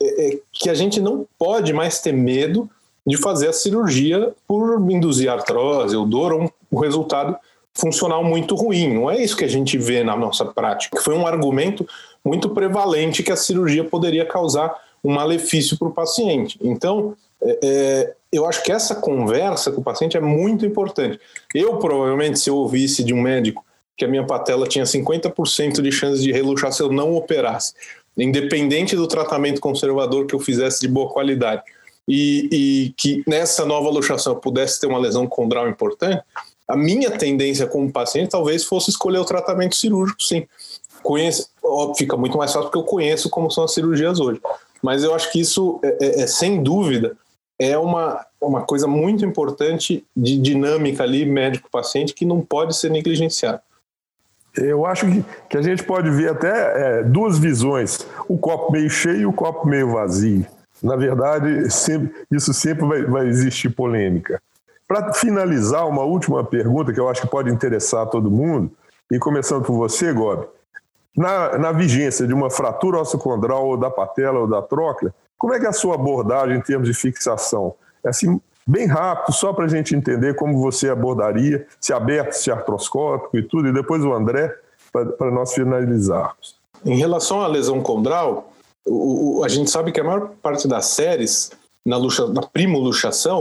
é, 0.00 0.28
é, 0.28 0.38
que 0.52 0.70
a 0.70 0.74
gente 0.74 1.00
não 1.00 1.26
pode 1.36 1.72
mais 1.72 2.00
ter 2.00 2.12
medo 2.12 2.70
de 3.04 3.16
fazer 3.16 3.48
a 3.48 3.52
cirurgia 3.52 4.32
por 4.46 4.80
induzir 4.90 5.28
artrose 5.28 5.96
ou 5.96 6.06
dor 6.06 6.32
ou 6.32 6.42
um, 6.44 6.48
o 6.70 6.80
resultado 6.80 7.36
funcional 7.78 8.24
muito 8.24 8.54
ruim. 8.54 8.92
Não 8.92 9.10
é 9.10 9.22
isso 9.22 9.36
que 9.36 9.44
a 9.44 9.48
gente 9.48 9.78
vê 9.78 10.02
na 10.02 10.16
nossa 10.16 10.44
prática. 10.44 11.00
Foi 11.00 11.14
um 11.14 11.26
argumento 11.26 11.86
muito 12.24 12.50
prevalente 12.50 13.22
que 13.22 13.32
a 13.32 13.36
cirurgia 13.36 13.84
poderia 13.84 14.26
causar 14.26 14.74
um 15.02 15.12
malefício 15.12 15.78
para 15.78 15.88
o 15.88 15.92
paciente. 15.92 16.58
Então, 16.60 17.14
é, 17.40 17.58
é, 17.62 18.14
eu 18.32 18.46
acho 18.46 18.62
que 18.62 18.72
essa 18.72 18.96
conversa 18.96 19.70
com 19.70 19.80
o 19.80 19.84
paciente 19.84 20.16
é 20.16 20.20
muito 20.20 20.66
importante. 20.66 21.20
Eu, 21.54 21.76
provavelmente, 21.76 22.38
se 22.40 22.50
eu 22.50 22.56
ouvisse 22.56 23.04
de 23.04 23.14
um 23.14 23.22
médico 23.22 23.64
que 23.96 24.04
a 24.04 24.08
minha 24.08 24.24
patela 24.24 24.66
tinha 24.66 24.84
50% 24.84 25.80
de 25.80 25.90
chance 25.90 26.22
de 26.22 26.32
reluxar 26.32 26.72
se 26.72 26.82
eu 26.82 26.90
não 26.90 27.14
operasse, 27.16 27.74
independente 28.16 28.94
do 28.94 29.08
tratamento 29.08 29.60
conservador 29.60 30.26
que 30.26 30.34
eu 30.34 30.40
fizesse 30.40 30.80
de 30.80 30.88
boa 30.88 31.10
qualidade, 31.10 31.62
e, 32.08 32.48
e 32.50 32.94
que 32.96 33.22
nessa 33.26 33.66
nova 33.66 33.90
luxação 33.90 34.32
eu 34.32 34.40
pudesse 34.40 34.80
ter 34.80 34.86
uma 34.86 34.98
lesão 34.98 35.26
condral 35.26 35.68
importante, 35.68 36.22
a 36.68 36.76
minha 36.76 37.10
tendência 37.10 37.66
como 37.66 37.90
paciente 37.90 38.30
talvez 38.30 38.64
fosse 38.64 38.90
escolher 38.90 39.18
o 39.18 39.24
tratamento 39.24 39.74
cirúrgico, 39.74 40.22
sim. 40.22 40.46
Conheço, 41.02 41.48
ó, 41.62 41.94
fica 41.94 42.16
muito 42.16 42.36
mais 42.36 42.52
fácil 42.52 42.70
porque 42.70 42.78
eu 42.78 42.84
conheço 42.84 43.30
como 43.30 43.50
são 43.50 43.64
as 43.64 43.72
cirurgias 43.72 44.20
hoje. 44.20 44.40
Mas 44.82 45.02
eu 45.02 45.14
acho 45.14 45.32
que 45.32 45.40
isso, 45.40 45.80
é, 45.82 45.96
é, 46.00 46.22
é 46.22 46.26
sem 46.26 46.62
dúvida, 46.62 47.16
é 47.58 47.76
uma, 47.78 48.24
uma 48.40 48.62
coisa 48.62 48.86
muito 48.86 49.24
importante 49.24 50.04
de 50.16 50.38
dinâmica 50.38 51.02
ali, 51.02 51.24
médico-paciente, 51.24 52.14
que 52.14 52.24
não 52.24 52.40
pode 52.40 52.76
ser 52.76 52.90
negligenciada. 52.90 53.62
Eu 54.56 54.86
acho 54.86 55.06
que, 55.06 55.24
que 55.50 55.56
a 55.56 55.62
gente 55.62 55.82
pode 55.84 56.10
ver 56.10 56.30
até 56.30 57.00
é, 57.00 57.02
duas 57.02 57.38
visões: 57.38 58.06
o 58.28 58.36
copo 58.36 58.72
meio 58.72 58.90
cheio 58.90 59.20
e 59.20 59.26
o 59.26 59.32
copo 59.32 59.66
meio 59.66 59.92
vazio. 59.92 60.46
Na 60.82 60.96
verdade, 60.96 61.70
sempre, 61.70 62.12
isso 62.30 62.52
sempre 62.54 62.86
vai, 62.86 63.02
vai 63.04 63.26
existir 63.26 63.70
polêmica. 63.70 64.40
Para 64.88 65.12
finalizar, 65.12 65.86
uma 65.86 66.02
última 66.02 66.42
pergunta 66.42 66.94
que 66.94 66.98
eu 66.98 67.10
acho 67.10 67.20
que 67.20 67.28
pode 67.28 67.50
interessar 67.50 68.04
a 68.04 68.06
todo 68.06 68.30
mundo, 68.30 68.72
e 69.12 69.18
começando 69.18 69.62
por 69.62 69.74
você, 69.74 70.12
Gob. 70.14 70.46
Na, 71.14 71.58
na 71.58 71.72
vigência 71.72 72.26
de 72.26 72.32
uma 72.32 72.48
fratura 72.50 72.98
ossicondral 72.98 73.66
ou 73.66 73.76
da 73.76 73.90
patela 73.90 74.40
ou 74.40 74.46
da 74.46 74.62
tróclea, 74.62 75.14
como 75.36 75.52
é 75.52 75.60
que 75.60 75.66
é 75.66 75.68
a 75.68 75.72
sua 75.72 75.94
abordagem 75.94 76.56
em 76.56 76.60
termos 76.60 76.88
de 76.88 76.94
fixação? 76.94 77.74
É 78.02 78.08
assim, 78.08 78.40
bem 78.66 78.86
rápido, 78.86 79.34
só 79.34 79.52
para 79.52 79.66
a 79.66 79.68
gente 79.68 79.94
entender 79.94 80.34
como 80.34 80.58
você 80.60 80.88
abordaria, 80.88 81.66
se 81.80 81.92
aberto, 81.92 82.32
se 82.32 82.50
artroscópico 82.50 83.36
e 83.36 83.42
tudo, 83.42 83.68
e 83.68 83.72
depois 83.72 84.02
o 84.02 84.12
André, 84.12 84.54
para 84.92 85.30
nós 85.30 85.52
finalizarmos. 85.52 86.56
Em 86.84 86.96
relação 86.96 87.42
à 87.42 87.46
lesão 87.46 87.82
condral, 87.82 88.52
o, 88.86 89.40
o, 89.40 89.44
a 89.44 89.48
gente 89.48 89.70
sabe 89.70 89.92
que 89.92 90.00
a 90.00 90.04
maior 90.04 90.30
parte 90.42 90.66
das 90.66 90.86
séries 90.86 91.50
na, 91.88 91.96
luxa, 91.96 92.28
na 92.28 92.42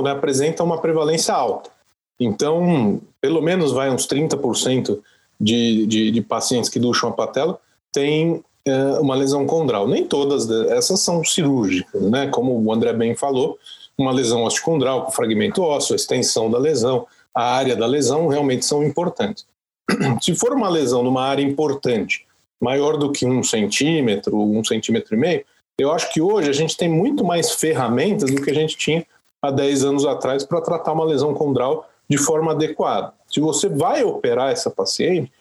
né, 0.02 0.12
apresenta 0.12 0.64
uma 0.64 0.80
prevalência 0.80 1.34
alta. 1.34 1.70
Então, 2.18 3.02
pelo 3.20 3.42
menos 3.42 3.74
vai 3.74 3.92
uns 3.92 4.08
30% 4.08 5.00
de, 5.40 5.86
de, 5.86 6.12
de 6.12 6.22
pacientes 6.22 6.70
que 6.70 6.80
luxam 6.80 7.10
a 7.10 7.12
patela 7.12 7.60
tem 7.92 8.42
é, 8.66 9.00
uma 9.00 9.16
lesão 9.16 9.46
condral. 9.46 9.86
Nem 9.86 10.06
todas 10.06 10.50
essas 10.70 11.02
são 11.02 11.24
cirúrgicas, 11.26 12.02
né? 12.04 12.28
Como 12.28 12.58
o 12.58 12.72
André 12.72 12.94
bem 12.94 13.16
falou, 13.16 13.58
uma 13.98 14.14
lesão 14.14 14.46
osteocondral 14.46 15.04
com 15.04 15.12
fragmento 15.12 15.62
ósseo, 15.62 15.94
a 15.94 15.98
extensão 15.98 16.50
da 16.50 16.58
lesão, 16.58 17.06
a 17.36 17.44
área 17.44 17.76
da 17.76 17.86
lesão 17.86 18.28
realmente 18.28 18.66
são 18.66 18.82
importantes. 18.82 19.46
Se 20.22 20.34
for 20.34 20.54
uma 20.54 20.70
lesão 20.70 21.04
numa 21.04 21.24
área 21.24 21.44
importante, 21.44 22.26
maior 22.62 22.98
do 22.98 23.12
que 23.12 23.26
um 23.26 23.44
centímetro, 23.44 24.40
um 24.40 24.64
centímetro 24.64 25.16
e 25.16 25.18
meio, 25.18 25.46
eu 25.78 25.92
acho 25.92 26.12
que 26.12 26.22
hoje 26.22 26.50
a 26.50 26.54
gente 26.54 26.76
tem 26.76 26.90
muito 26.90 27.24
mais 27.24 27.52
ferramentas 27.52 28.32
do 28.32 28.42
que 28.42 28.50
a 28.50 28.54
gente 28.54 28.76
tinha 28.76 29.06
há 29.42 29.52
10 29.52 29.86
anos 29.86 30.06
atrás 30.06 30.44
para 30.44 30.62
tratar 30.62 30.94
uma 30.94 31.06
lesão 31.06 31.34
condral 31.34 31.88
de 32.10 32.18
forma 32.18 32.52
adequada. 32.52 33.14
Se 33.28 33.40
você 33.40 33.70
vai 33.70 34.04
operar 34.04 34.52
essa 34.52 34.72
paciente, 34.72 35.32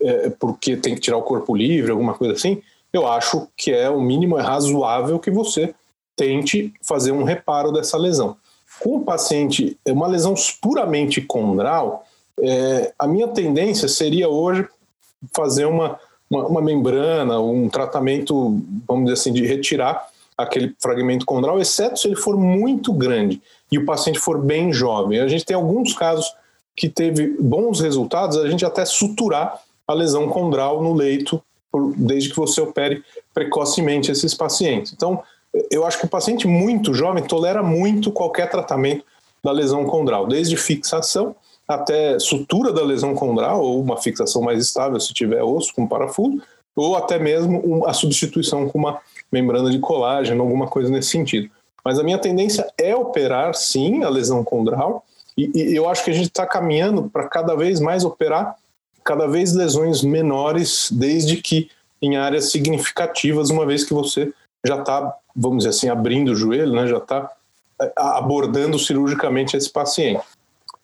é, 0.00 0.30
porque 0.30 0.76
tem 0.76 0.94
que 0.94 1.00
tirar 1.00 1.16
o 1.16 1.22
corpo 1.22 1.54
livre, 1.54 1.90
alguma 1.90 2.14
coisa 2.14 2.34
assim, 2.34 2.62
eu 2.92 3.06
acho 3.06 3.48
que 3.56 3.72
é 3.72 3.88
o 3.88 4.00
mínimo 4.00 4.38
é 4.38 4.42
razoável 4.42 5.18
que 5.18 5.30
você 5.30 5.74
tente 6.16 6.72
fazer 6.82 7.12
um 7.12 7.22
reparo 7.22 7.72
dessa 7.72 7.96
lesão. 7.96 8.36
Com 8.80 8.96
o 8.96 9.04
paciente, 9.04 9.78
é 9.84 9.92
uma 9.92 10.06
lesão 10.06 10.34
puramente 10.60 11.20
condral, 11.20 12.04
é, 12.38 12.92
a 12.98 13.06
minha 13.06 13.28
tendência 13.28 13.88
seria 13.88 14.28
hoje 14.28 14.66
fazer 15.34 15.66
uma, 15.66 15.98
uma, 16.30 16.46
uma, 16.46 16.62
membrana, 16.62 17.40
um 17.40 17.68
tratamento, 17.68 18.62
vamos 18.86 19.04
dizer 19.04 19.14
assim, 19.14 19.32
de 19.32 19.44
retirar 19.44 20.08
aquele 20.38 20.74
fragmento 20.78 21.26
condral, 21.26 21.60
exceto 21.60 21.98
se 21.98 22.08
ele 22.08 22.16
for 22.16 22.36
muito 22.36 22.92
grande 22.92 23.42
e 23.70 23.78
o 23.78 23.84
paciente 23.84 24.18
for 24.18 24.38
bem 24.38 24.72
jovem. 24.72 25.20
A 25.20 25.28
gente 25.28 25.44
tem 25.44 25.56
alguns 25.56 25.92
casos 25.92 26.32
que 26.76 26.88
teve 26.88 27.36
bons 27.38 27.80
resultados, 27.80 28.38
a 28.38 28.48
gente 28.48 28.64
até 28.64 28.84
suturar 28.84 29.60
a 29.86 29.92
lesão 29.92 30.28
condral 30.28 30.82
no 30.82 30.94
leito, 30.94 31.42
desde 31.96 32.30
que 32.30 32.36
você 32.36 32.60
opere 32.60 33.02
precocemente 33.34 34.10
esses 34.10 34.34
pacientes. 34.34 34.92
Então, 34.92 35.22
eu 35.70 35.84
acho 35.84 35.98
que 35.98 36.06
o 36.06 36.08
paciente 36.08 36.46
muito 36.46 36.94
jovem 36.94 37.22
tolera 37.24 37.62
muito 37.62 38.10
qualquer 38.12 38.48
tratamento 38.48 39.04
da 39.42 39.50
lesão 39.50 39.84
condral, 39.84 40.26
desde 40.26 40.56
fixação 40.56 41.34
até 41.74 42.18
sutura 42.18 42.72
da 42.72 42.82
lesão 42.82 43.14
condral, 43.14 43.62
ou 43.62 43.80
uma 43.80 43.96
fixação 43.96 44.42
mais 44.42 44.60
estável 44.60 44.98
se 44.98 45.14
tiver 45.14 45.42
osso 45.42 45.72
com 45.74 45.86
parafuso, 45.86 46.42
ou 46.74 46.96
até 46.96 47.18
mesmo 47.18 47.86
a 47.86 47.92
substituição 47.92 48.68
com 48.68 48.78
uma 48.78 49.00
membrana 49.30 49.70
de 49.70 49.78
colágeno, 49.78 50.42
alguma 50.42 50.66
coisa 50.66 50.90
nesse 50.90 51.10
sentido. 51.10 51.48
Mas 51.84 51.98
a 51.98 52.02
minha 52.02 52.18
tendência 52.18 52.66
é 52.76 52.94
operar, 52.94 53.54
sim, 53.54 54.02
a 54.02 54.08
lesão 54.08 54.42
condral, 54.42 55.04
e, 55.36 55.50
e 55.54 55.76
eu 55.76 55.88
acho 55.88 56.04
que 56.04 56.10
a 56.10 56.14
gente 56.14 56.26
está 56.26 56.44
caminhando 56.44 57.08
para 57.08 57.28
cada 57.28 57.54
vez 57.54 57.80
mais 57.80 58.04
operar 58.04 58.56
cada 59.04 59.26
vez 59.26 59.54
lesões 59.54 60.02
menores, 60.02 60.88
desde 60.92 61.36
que 61.36 61.70
em 62.02 62.16
áreas 62.16 62.50
significativas, 62.50 63.50
uma 63.50 63.64
vez 63.64 63.84
que 63.84 63.94
você 63.94 64.32
já 64.64 64.78
está, 64.78 65.14
vamos 65.34 65.58
dizer 65.58 65.70
assim, 65.70 65.88
abrindo 65.88 66.32
o 66.32 66.36
joelho, 66.36 66.72
né, 66.72 66.86
já 66.86 66.98
está 66.98 67.30
é, 67.80 67.92
abordando 67.96 68.78
cirurgicamente 68.78 69.56
esse 69.56 69.70
paciente. 69.70 70.22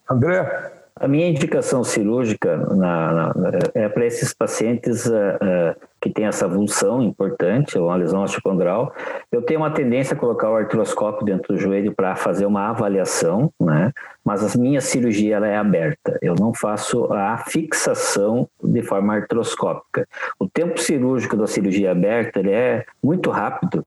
André? 0.09 0.76
A 0.99 1.07
minha 1.07 1.29
indicação 1.29 1.85
cirúrgica 1.85 2.57
na, 2.57 3.13
na, 3.13 3.35
é 3.75 3.87
para 3.87 4.07
esses 4.07 4.33
pacientes 4.33 5.05
uh, 5.05 5.11
uh, 5.13 5.87
que 6.01 6.09
têm 6.09 6.25
essa 6.25 6.47
avulsão 6.47 7.03
importante, 7.03 7.77
uma 7.79 7.97
lesão 7.97 8.23
osteocondral. 8.23 8.95
Eu 9.31 9.43
tenho 9.43 9.61
uma 9.61 9.71
tendência 9.71 10.15
a 10.15 10.19
colocar 10.19 10.51
o 10.51 10.57
artroscópio 10.57 11.27
dentro 11.27 11.53
do 11.53 11.61
joelho 11.61 11.95
para 11.95 12.17
fazer 12.17 12.47
uma 12.47 12.71
avaliação, 12.71 13.53
né? 13.61 13.93
mas 14.25 14.57
a 14.57 14.59
minha 14.59 14.81
cirurgia 14.81 15.37
ela 15.37 15.47
é 15.47 15.59
aberta. 15.59 16.19
Eu 16.23 16.35
não 16.35 16.55
faço 16.55 17.13
a 17.13 17.37
fixação 17.47 18.49
de 18.65 18.83
forma 18.83 19.17
artroscópica. 19.17 20.09
O 20.39 20.49
tempo 20.49 20.81
cirúrgico 20.81 21.37
da 21.37 21.47
cirurgia 21.47 21.91
aberta 21.91 22.41
ele 22.41 22.53
é 22.53 22.87
muito 23.03 23.31
rápido 23.31 23.85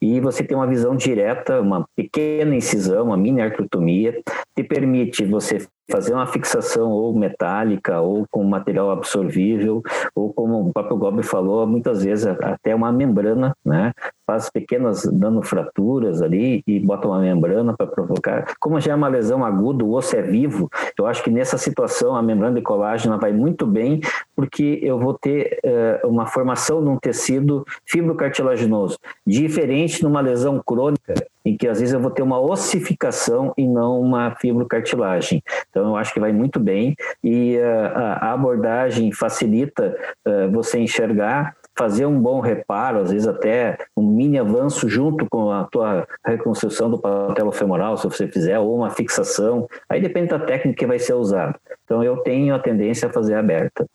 e 0.00 0.20
você 0.20 0.42
tem 0.42 0.56
uma 0.56 0.66
visão 0.66 0.96
direta, 0.96 1.60
uma 1.60 1.86
pequena 1.94 2.54
incisão, 2.54 3.06
uma 3.06 3.16
mini 3.16 3.40
artrotomia, 3.40 4.20
te 4.54 4.64
permite 4.64 5.24
você 5.24 5.66
fazer 5.90 6.14
uma 6.14 6.26
fixação 6.26 6.90
ou 6.90 7.14
metálica 7.14 8.00
ou 8.00 8.24
com 8.30 8.44
material 8.44 8.90
absorvível 8.90 9.82
ou 10.14 10.32
como 10.32 10.60
o 10.60 10.72
próprio 10.72 10.96
Gobi 10.96 11.22
falou, 11.22 11.66
muitas 11.66 12.02
vezes 12.04 12.26
até 12.26 12.74
uma 12.74 12.92
membrana, 12.92 13.54
né? 13.64 13.92
Faz 14.26 14.48
pequenas 14.48 15.04
nanofraturas 15.04 16.22
ali 16.22 16.62
e 16.66 16.78
bota 16.78 17.08
uma 17.08 17.18
membrana 17.20 17.74
para 17.76 17.86
provocar. 17.86 18.54
Como 18.60 18.80
já 18.80 18.92
é 18.92 18.94
uma 18.94 19.08
lesão 19.08 19.44
aguda, 19.44 19.84
o 19.84 19.92
osso 19.92 20.16
é 20.16 20.22
vivo, 20.22 20.68
eu 20.98 21.06
acho 21.06 21.22
que 21.22 21.30
nessa 21.30 21.58
situação 21.58 22.14
a 22.14 22.22
membrana 22.22 22.56
de 22.56 22.62
colágeno 22.62 23.18
vai 23.18 23.32
muito 23.32 23.66
bem 23.66 24.00
porque 24.36 24.78
eu 24.82 24.98
vou 24.98 25.14
ter 25.14 25.58
uh, 25.64 26.08
uma 26.08 26.26
formação 26.26 26.80
num 26.80 26.96
tecido 26.96 27.64
fibrocartilaginoso, 27.84 28.96
diferente 29.26 30.02
numa 30.02 30.20
lesão 30.20 30.62
crônica 30.64 31.14
em 31.44 31.56
que 31.56 31.66
às 31.68 31.80
vezes 31.80 31.94
eu 31.94 32.00
vou 32.00 32.10
ter 32.10 32.22
uma 32.22 32.40
ossificação 32.40 33.52
e 33.56 33.66
não 33.66 34.00
uma 34.00 34.34
fibrocartilagem. 34.36 35.42
Então 35.68 35.88
eu 35.88 35.96
acho 35.96 36.12
que 36.12 36.20
vai 36.20 36.32
muito 36.32 36.60
bem 36.60 36.94
e 37.22 37.56
uh, 37.56 37.96
a 38.20 38.32
abordagem 38.32 39.12
facilita 39.12 39.96
uh, 40.26 40.50
você 40.50 40.78
enxergar 40.78 41.54
fazer 41.80 42.04
um 42.04 42.20
bom 42.20 42.40
reparo, 42.40 42.98
às 42.98 43.10
vezes 43.10 43.26
até 43.26 43.78
um 43.96 44.02
mini 44.06 44.38
avanço 44.38 44.86
junto 44.86 45.26
com 45.30 45.50
a 45.50 45.64
tua 45.64 46.06
reconstrução 46.26 46.90
do 46.90 47.00
patelo 47.00 47.50
femoral, 47.50 47.96
se 47.96 48.04
você 48.04 48.28
fizer, 48.28 48.58
ou 48.58 48.76
uma 48.76 48.90
fixação, 48.90 49.66
aí 49.88 49.98
depende 49.98 50.28
da 50.28 50.38
técnica 50.38 50.76
que 50.76 50.86
vai 50.86 50.98
ser 50.98 51.14
usada. 51.14 51.58
Então 51.84 52.04
eu 52.04 52.18
tenho 52.18 52.54
a 52.54 52.58
tendência 52.58 53.08
a 53.08 53.12
fazer 53.12 53.34
aberta. 53.34 53.86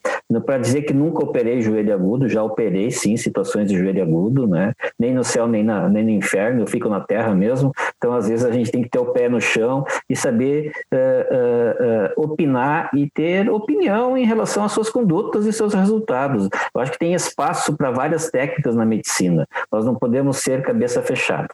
Para 0.48 0.58
dizer 0.58 0.82
que 0.82 0.94
nunca 0.94 1.24
operei 1.24 1.62
joelho 1.62 1.94
agudo, 1.94 2.28
já 2.28 2.44
operei 2.44 2.90
sim 2.90 3.16
situações 3.16 3.70
de 3.70 3.78
joelho 3.78 4.02
agudo, 4.02 4.48
né? 4.48 4.74
Nem 4.98 5.14
no 5.14 5.24
céu, 5.24 5.48
nem, 5.48 5.64
na, 5.64 5.88
nem 5.88 6.04
no 6.04 6.10
inferno, 6.10 6.62
eu 6.62 6.68
fico 6.68 6.90
na 6.90 7.02
terra 7.02 7.36
mesmo. 7.36 7.72
Então 8.06 8.14
às 8.14 8.28
vezes 8.28 8.46
a 8.46 8.52
gente 8.52 8.72
tem 8.72 8.84
que 8.84 8.90
ter 8.90 9.00
o 9.00 9.08
pé 9.08 9.28
no 9.28 9.42
chão 9.42 9.84
e 10.08 10.16
saber 10.16 10.72
uh, 10.94 12.20
uh, 12.20 12.22
uh, 12.22 12.24
opinar 12.24 12.92
e 12.94 13.10
ter 13.10 13.50
opinião 13.50 14.16
em 14.16 14.24
relação 14.24 14.64
às 14.64 14.74
suas 14.74 14.92
condutas 14.92 15.48
e 15.48 15.52
seus 15.52 15.74
resultados. 15.74 16.48
Eu 16.72 16.82
acho 16.82 16.92
que 16.92 17.00
tem 17.00 17.16
espaço 17.16 17.76
para 17.76 17.90
várias 17.90 18.30
técnicas 18.30 18.76
na 18.76 18.86
medicina. 18.86 19.48
Nós 19.72 19.86
não 19.86 19.96
podemos 19.96 20.38
ser 20.38 20.62
cabeça 20.62 21.02
fechada. 21.02 21.50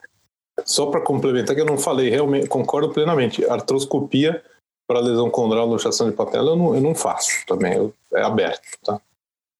Só 0.62 0.90
para 0.90 1.00
complementar, 1.00 1.56
que 1.56 1.62
eu 1.62 1.66
não 1.66 1.78
falei, 1.78 2.10
realmente 2.10 2.46
concordo 2.48 2.90
plenamente. 2.90 3.42
Artroscopia 3.46 4.42
para 4.86 5.00
lesão 5.00 5.30
condral, 5.30 5.66
luxação 5.66 6.10
de 6.10 6.14
patela, 6.14 6.50
eu 6.50 6.56
não, 6.56 6.74
eu 6.74 6.82
não 6.82 6.94
faço 6.94 7.46
também, 7.46 7.72
eu, 7.72 7.94
é 8.12 8.20
aberto, 8.20 8.60
tá? 8.84 9.00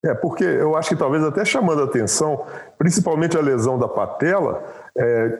É, 0.04 0.12
porque 0.14 0.44
eu 0.44 0.76
acho 0.76 0.90
que 0.90 0.96
talvez 0.96 1.24
até 1.24 1.44
chamando 1.44 1.80
a 1.80 1.84
atenção, 1.84 2.44
principalmente 2.76 3.38
a 3.38 3.40
lesão 3.40 3.78
da 3.78 3.88
patela, 3.88 4.62
é, 4.98 5.38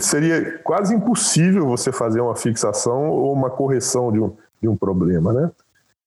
seria 0.00 0.58
quase 0.60 0.94
impossível 0.94 1.66
você 1.66 1.92
fazer 1.92 2.20
uma 2.20 2.34
fixação 2.34 3.08
ou 3.08 3.32
uma 3.32 3.50
correção 3.50 4.10
de 4.10 4.20
um, 4.20 4.36
de 4.62 4.68
um 4.68 4.76
problema, 4.76 5.32
né? 5.32 5.50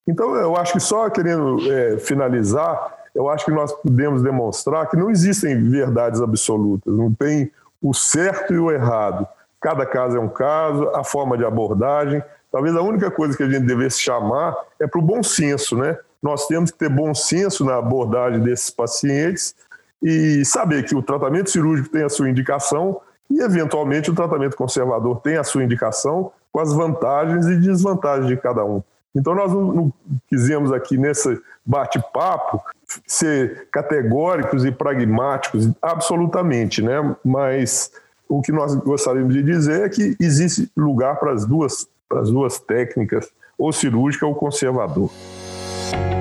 Então, 0.07 0.35
eu 0.35 0.57
acho 0.57 0.73
que 0.73 0.79
só 0.79 1.09
querendo 1.09 1.57
é, 1.71 1.97
finalizar, 1.97 2.97
eu 3.15 3.29
acho 3.29 3.45
que 3.45 3.51
nós 3.51 3.71
podemos 3.71 4.21
demonstrar 4.21 4.89
que 4.89 4.97
não 4.97 5.09
existem 5.09 5.69
verdades 5.69 6.19
absolutas, 6.19 6.93
não 6.93 7.13
tem 7.13 7.51
o 7.81 7.93
certo 7.93 8.53
e 8.53 8.59
o 8.59 8.71
errado. 8.71 9.25
Cada 9.61 9.85
caso 9.85 10.17
é 10.17 10.19
um 10.19 10.27
caso, 10.27 10.89
a 10.93 11.03
forma 11.03 11.37
de 11.37 11.45
abordagem, 11.45 12.21
Talvez 12.53 12.75
a 12.75 12.83
única 12.83 13.09
coisa 13.09 13.35
que 13.35 13.41
a 13.41 13.49
gente 13.49 13.65
devesse 13.65 13.99
chamar 13.99 14.55
é 14.79 14.85
para 14.85 14.99
o 14.99 15.03
bom 15.03 15.23
senso, 15.23 15.75
né? 15.75 15.97
Nós 16.21 16.45
temos 16.45 16.69
que 16.69 16.77
ter 16.77 16.87
bom 16.87 17.11
senso 17.15 17.65
na 17.65 17.77
abordagem 17.77 18.41
desses 18.41 18.69
pacientes 18.69 19.55
e 20.03 20.45
saber 20.45 20.83
que 20.83 20.93
o 20.93 21.01
tratamento 21.01 21.49
cirúrgico 21.49 21.89
tem 21.89 22.03
a 22.03 22.09
sua 22.09 22.29
indicação 22.29 23.01
e, 23.29 23.41
eventualmente, 23.41 24.11
o 24.11 24.15
tratamento 24.15 24.55
conservador 24.55 25.19
tem 25.21 25.37
a 25.37 25.43
sua 25.43 25.63
indicação 25.63 26.31
com 26.51 26.59
as 26.59 26.73
vantagens 26.73 27.47
e 27.47 27.55
desvantagens 27.57 28.27
de 28.27 28.37
cada 28.37 28.63
um. 28.63 28.83
Então, 29.15 29.33
nós 29.35 29.51
não, 29.51 29.91
quisemos 30.27 30.71
aqui 30.71 30.97
nesse 30.97 31.39
bate-papo 31.65 32.61
ser 33.07 33.67
categóricos 33.71 34.65
e 34.65 34.71
pragmáticos, 34.71 35.69
absolutamente, 35.81 36.81
né? 36.81 37.15
Mas 37.23 37.91
o 38.27 38.41
que 38.41 38.51
nós 38.51 38.75
gostaríamos 38.75 39.33
de 39.33 39.43
dizer 39.43 39.81
é 39.83 39.89
que 39.89 40.15
existe 40.19 40.71
lugar 40.75 41.19
para 41.19 41.31
as 41.31 41.45
duas 41.45 41.87
para 42.13 42.21
as 42.21 42.29
duas 42.29 42.59
técnicas, 42.59 43.31
ou 43.57 43.73
cirúrgica 43.73 44.27
ou 44.27 44.35
conservador. 44.35 45.09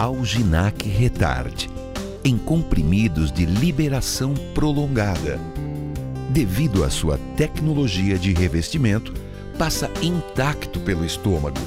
Alginac 0.00 0.88
Retard, 0.88 1.68
em 2.24 2.38
comprimidos 2.38 3.30
de 3.30 3.44
liberação 3.44 4.32
prolongada. 4.54 5.38
Devido 6.30 6.82
à 6.82 6.88
sua 6.88 7.18
tecnologia 7.36 8.18
de 8.18 8.32
revestimento, 8.32 9.12
passa 9.58 9.90
intacto 10.00 10.80
pelo 10.80 11.04
estômago. 11.04 11.60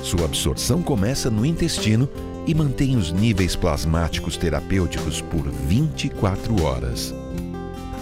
Sua 0.00 0.26
absorção 0.26 0.80
começa 0.80 1.28
no 1.28 1.44
intestino 1.44 2.08
e 2.46 2.54
mantém 2.54 2.94
os 2.94 3.10
níveis 3.10 3.56
plasmáticos 3.56 4.36
terapêuticos 4.36 5.20
por 5.22 5.50
24 5.50 6.62
horas. 6.62 7.12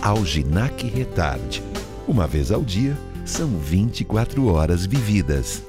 Alginac 0.03 0.87
Retard. 0.87 1.63
Uma 2.07 2.27
vez 2.27 2.53
ao 2.53 2.63
dia, 2.63 2.95
são 3.25 3.49
24 3.49 4.45
horas 4.47 4.85
vividas. 4.85 5.63